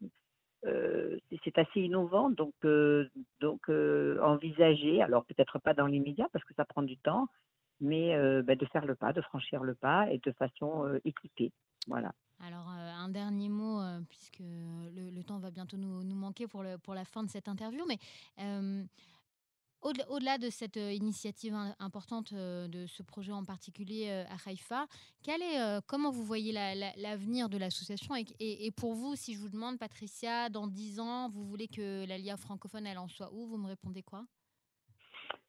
euh, 0.67 1.19
c'est 1.31 1.39
c'est 1.45 1.59
assez 1.59 1.81
innovant, 1.81 2.31
donc, 2.31 2.55
euh, 2.65 3.09
donc 3.41 3.61
euh, 3.71 4.21
envisager, 4.23 5.03
alors 5.03 5.25
peut-être 5.27 5.59
pas 5.59 5.75
dans 5.75 5.87
l'immédiat 5.87 6.29
parce 6.33 6.45
que 6.45 6.55
ça 6.55 6.65
prend 6.67 6.83
du 6.83 6.99
temps, 6.99 7.29
mais 7.81 8.15
euh, 8.15 8.43
ben, 8.43 8.57
de 8.57 8.67
faire 8.67 8.85
le 8.87 8.95
pas, 8.95 9.13
de 9.13 9.21
franchir 9.23 9.63
le 9.63 9.75
pas 9.75 10.11
et 10.11 10.19
de 10.19 10.33
façon 10.33 10.85
euh, 10.87 11.01
équipée. 11.05 11.53
Voilà. 11.87 12.13
Alors, 12.41 12.69
euh, 12.71 12.93
un 12.93 13.09
dernier 13.09 13.49
mot, 13.49 13.81
euh, 13.81 14.01
puisque 14.09 14.41
le, 14.41 15.23
temps 15.23 15.39
va 15.39 15.51
bientôt 15.51 15.77
nous, 15.77 16.03
manquer 16.15 16.47
pour, 16.47 16.65
pour 16.83 16.95
la 16.95 17.05
fin 17.05 17.23
de 17.23 17.29
cette 17.31 17.49
interview, 17.49 17.85
mais 17.87 17.99
au-delà 19.83 20.37
de 20.39 20.51
cette 20.51 20.77
initiative 20.77 21.55
im- 21.55 21.75
importante 21.79 22.35
de 22.35 22.87
ce 22.87 23.03
projet 23.03 23.33
en 23.33 23.45
particulier 23.45 24.11
à 24.29 24.37
Haïfa, 24.47 24.87
comment 25.87 26.11
vous 26.11 26.25
voyez 26.25 26.53
la- 26.53 26.75
la- 26.75 26.95
l'avenir 26.97 27.49
de 27.49 27.57
l'association 27.59 28.15
et 28.17 28.71
pour 28.73 28.95
vous, 28.95 29.17
si 29.17 29.35
je 29.35 29.39
vous 29.39 29.49
demande, 29.49 29.79
Patricia, 29.79 30.49
dans 30.51 30.67
10 30.67 31.01
ans, 31.01 31.29
vous 31.31 31.45
voulez 31.45 31.69
que 31.69 32.07
l'Alia 32.07 32.37
francophone, 32.37 32.87
elle 32.87 32.99
en 32.99 33.09
soit 33.09 33.33
où? 33.33 33.47
Vous 33.47 33.57
me 33.57 33.69
répondez 33.69 34.03
quoi? 34.03 34.25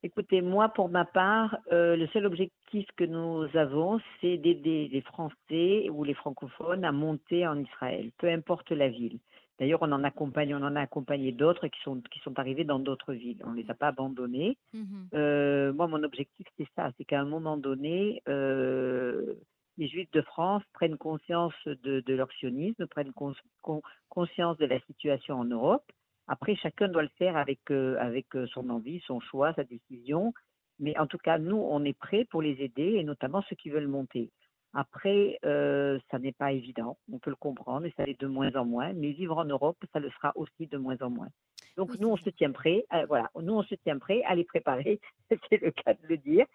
Écoutez, 0.04 0.42
moi, 0.42 0.70
pour 0.70 0.90
ma 0.90 1.06
part, 1.06 1.58
euh, 1.72 1.96
le 1.96 2.08
seul 2.08 2.26
objectif 2.26 2.88
que 2.96 3.04
nous 3.04 3.46
avons, 3.56 4.00
c'est 4.20 4.38
d'aider 4.38 4.90
les 4.92 5.02
Français 5.02 5.90
ou 5.92 6.04
les 6.04 6.16
francophones 6.16 6.84
à 6.84 6.92
monter 6.92 7.46
en 7.46 7.60
Israël, 7.60 8.12
peu 8.18 8.28
importe 8.28 8.72
la 8.72 8.90
ville. 8.90 9.20
D'ailleurs, 9.60 9.84
on 9.84 9.92
en 9.92 10.04
accompagne, 10.04 10.56
on 10.56 10.64
en 10.64 10.76
a 10.76 10.82
accompagné 10.82 11.32
d'autres 11.32 11.68
qui 11.68 11.80
sont, 11.82 12.02
qui 12.12 12.20
sont 12.22 12.40
arrivés 12.40 12.64
dans 12.64 12.80
d'autres 12.80 13.14
villes. 13.14 13.44
On 13.46 13.52
ne 13.52 13.62
les 13.62 13.70
a 13.70 13.76
pas 13.76 13.90
abandonnés. 13.90 14.58
Mhm. 14.74 15.10
Euh, 15.14 15.72
moi, 15.72 15.88
mon 15.88 16.02
objectif, 16.02 16.48
c'est 16.58 16.68
ça, 16.76 16.92
c'est 16.98 17.06
qu'à 17.06 17.22
un 17.22 17.26
moment 17.26 17.58
donné, 17.58 18.24
euh, 18.28 19.36
les 19.78 19.88
Juifs 19.88 20.10
de 20.14 20.22
France 20.22 20.64
prennent 20.74 20.98
conscience 20.98 21.54
de, 21.68 22.00
de 22.00 22.14
leur 22.16 22.32
sionisme, 22.34 22.88
prennent 22.88 23.14
cons- 23.14 23.36
con- 23.62 23.84
conscience 24.10 24.58
de 24.58 24.66
la 24.66 24.80
situation 24.82 25.36
en 25.36 25.46
Europe. 25.46 25.84
Après, 26.32 26.56
chacun 26.56 26.88
doit 26.88 27.02
le 27.04 27.10
faire 27.18 27.36
avec, 27.36 27.60
euh, 27.72 27.98
avec 28.00 28.38
euh, 28.38 28.48
son 28.54 28.70
envie, 28.70 29.02
son 29.06 29.20
choix, 29.20 29.54
sa 29.54 29.66
décision. 29.66 30.34
Mais 30.80 30.98
en 30.98 31.06
tout 31.06 31.18
cas, 31.18 31.38
nous, 31.38 31.58
on 31.58 31.84
est 31.84 31.98
prêts 31.98 32.24
pour 32.24 32.42
les 32.42 32.62
aider, 32.62 32.96
et 32.96 33.04
notamment 33.04 33.42
ceux 33.50 33.58
qui 33.58 33.70
veulent 33.70 33.90
monter. 33.90 34.32
Après, 34.74 35.38
euh, 35.44 36.00
ça 36.10 36.20
n'est 36.20 36.32
pas 36.32 36.54
évident, 36.54 36.98
on 37.12 37.20
peut 37.20 37.32
le 37.32 37.36
comprendre, 37.36 37.86
et 37.86 37.94
ça 37.98 38.06
l'est 38.06 38.18
de 38.18 38.28
moins 38.28 38.56
en 38.56 38.64
moins. 38.64 38.94
Mais 38.94 39.12
vivre 39.12 39.38
en 39.38 39.44
Europe, 39.44 39.78
ça 39.92 40.00
le 40.00 40.10
sera 40.12 40.32
aussi 40.36 40.68
de 40.68 40.78
moins 40.78 40.96
en 41.02 41.10
moins. 41.10 41.28
Donc 41.76 41.90
Oui, 41.92 41.98
nous, 42.00 42.08
on 42.08 42.16
se 42.16 42.30
tient 42.30 42.54
prêt, 42.54 42.86
euh, 42.94 43.06
voilà, 43.10 43.30
nous 43.36 43.54
on 43.54 43.64
se 43.64 43.76
tient 43.76 44.00
prêt 44.00 44.24
à 44.24 44.34
les 44.34 44.46
préparer, 44.46 45.02
c'est 45.30 45.62
le 45.62 45.72
cas 45.72 45.96
de 45.96 46.08
le 46.08 46.16
dire, 46.16 46.46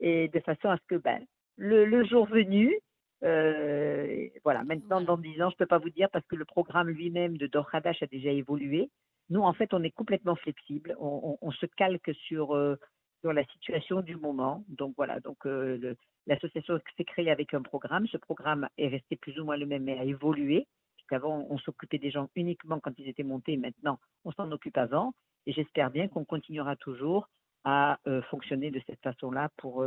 et 0.00 0.28
de 0.28 0.40
façon 0.40 0.70
à 0.70 0.78
ce 0.78 0.86
que 0.88 0.94
ben, 0.94 1.22
le, 1.58 1.84
le 1.84 2.04
jour 2.06 2.24
venu, 2.24 2.74
euh, 3.22 4.28
voilà, 4.44 4.64
maintenant 4.64 5.02
dans 5.02 5.18
10 5.18 5.42
ans, 5.42 5.50
je 5.50 5.54
ne 5.54 5.58
peux 5.58 5.66
pas 5.66 5.78
vous 5.78 5.90
dire 5.90 6.08
parce 6.10 6.26
que 6.26 6.36
le 6.36 6.46
programme 6.46 6.88
lui-même 6.88 7.36
de 7.36 7.46
Dor 7.46 7.68
Hadash 7.72 8.02
a 8.02 8.06
déjà 8.06 8.30
évolué. 8.30 8.90
Nous, 9.28 9.40
en 9.40 9.52
fait, 9.52 9.74
on 9.74 9.82
est 9.82 9.90
complètement 9.90 10.36
flexible, 10.36 10.96
on, 11.00 11.50
se 11.50 11.66
calque 11.66 12.14
sur, 12.14 12.54
euh, 12.54 12.76
sur 13.20 13.32
la 13.32 13.44
situation 13.46 14.00
du 14.00 14.16
moment. 14.16 14.64
Donc 14.68 14.94
voilà, 14.96 15.18
donc 15.20 15.46
euh, 15.46 15.94
l'association 16.26 16.78
s'est 16.96 17.04
créée 17.04 17.30
avec 17.30 17.52
un 17.52 17.62
programme. 17.62 18.06
Ce 18.06 18.18
programme 18.18 18.68
est 18.78 18.88
resté 18.88 19.16
plus 19.16 19.38
ou 19.40 19.44
moins 19.44 19.56
le 19.56 19.66
même, 19.66 19.84
mais 19.84 19.98
a 19.98 20.04
évolué. 20.04 20.66
Puisqu'avant, 20.96 21.46
on 21.50 21.58
s'occupait 21.58 21.98
des 21.98 22.10
gens 22.10 22.28
uniquement 22.34 22.80
quand 22.80 22.92
ils 22.98 23.08
étaient 23.08 23.24
montés. 23.24 23.56
Maintenant, 23.56 23.98
on 24.24 24.32
s'en 24.32 24.50
occupe 24.52 24.76
avant. 24.76 25.12
Et 25.46 25.52
j'espère 25.52 25.90
bien 25.90 26.08
qu'on 26.08 26.24
continuera 26.24 26.76
toujours 26.76 27.28
à 27.64 27.98
euh, 28.06 28.22
fonctionner 28.22 28.70
de 28.70 28.80
cette 28.86 29.00
façon-là 29.02 29.50
pour, 29.56 29.84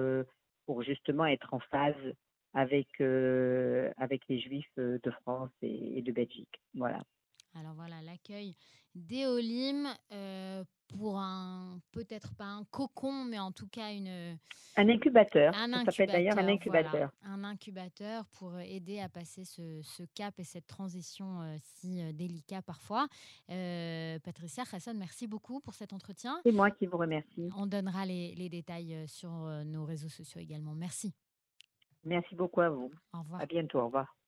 justement 0.82 1.26
être 1.26 1.54
en 1.54 1.60
phase 1.60 1.96
avec, 2.54 2.88
les 3.00 4.40
Juifs 4.40 4.78
de 4.78 5.12
France 5.22 5.52
et 5.62 6.02
de 6.02 6.12
Belgique. 6.12 6.62
Voilà. 6.74 7.00
Alors 7.56 7.74
voilà, 7.74 8.02
l'accueil 8.02 8.56
d'Eolim 8.96 9.88
euh, 10.12 10.64
pour 10.88 11.20
un, 11.20 11.80
peut-être 11.92 12.34
pas 12.36 12.46
un 12.46 12.64
cocon, 12.72 13.24
mais 13.26 13.38
en 13.40 13.52
tout 13.52 13.68
cas 13.68 13.92
une, 13.94 14.38
Un 14.76 14.90
incubateur. 14.90 15.54
un 15.56 15.72
Ça 15.86 15.92
s'appelle 15.92 16.08
d'ailleurs 16.12 16.38
un 16.38 16.48
incubateur. 16.48 16.86
incubateur. 16.88 17.12
Voilà, 17.22 17.36
un 17.36 17.44
incubateur 17.44 18.26
pour 18.40 18.58
aider 18.60 19.00
à 19.00 19.08
passer 19.10 19.46
ce, 19.46 19.82
ce 19.84 20.04
cap 20.16 20.34
et 20.40 20.44
cette 20.44 20.66
transition 20.68 21.42
euh, 21.42 21.56
si 21.60 22.02
euh, 22.02 22.12
délicat 22.12 22.62
parfois. 22.64 23.08
Euh, 23.52 24.18
Patricia 24.20 24.66
Khasson, 24.66 24.96
merci 24.96 25.28
beaucoup 25.28 25.60
pour 25.60 25.76
cet 25.76 25.94
entretien. 25.94 26.40
C'est 26.44 26.52
moi 26.52 26.72
qui 26.72 26.88
vous 26.88 26.98
remercie. 26.98 27.50
On 27.56 27.68
donnera 27.68 28.06
les, 28.06 28.34
les 28.36 28.50
détails 28.50 29.08
sur 29.08 29.30
nos 29.66 29.86
réseaux 29.86 30.10
sociaux 30.10 30.42
également. 30.42 30.74
Merci. 30.74 31.14
Merci 32.04 32.34
beaucoup 32.36 32.62
à 32.62 32.70
vous. 32.70 32.92
Au 33.14 33.20
revoir. 33.20 33.42
À 33.42 33.46
bientôt. 33.46 33.80
Au 33.80 33.86
revoir. 33.86 34.19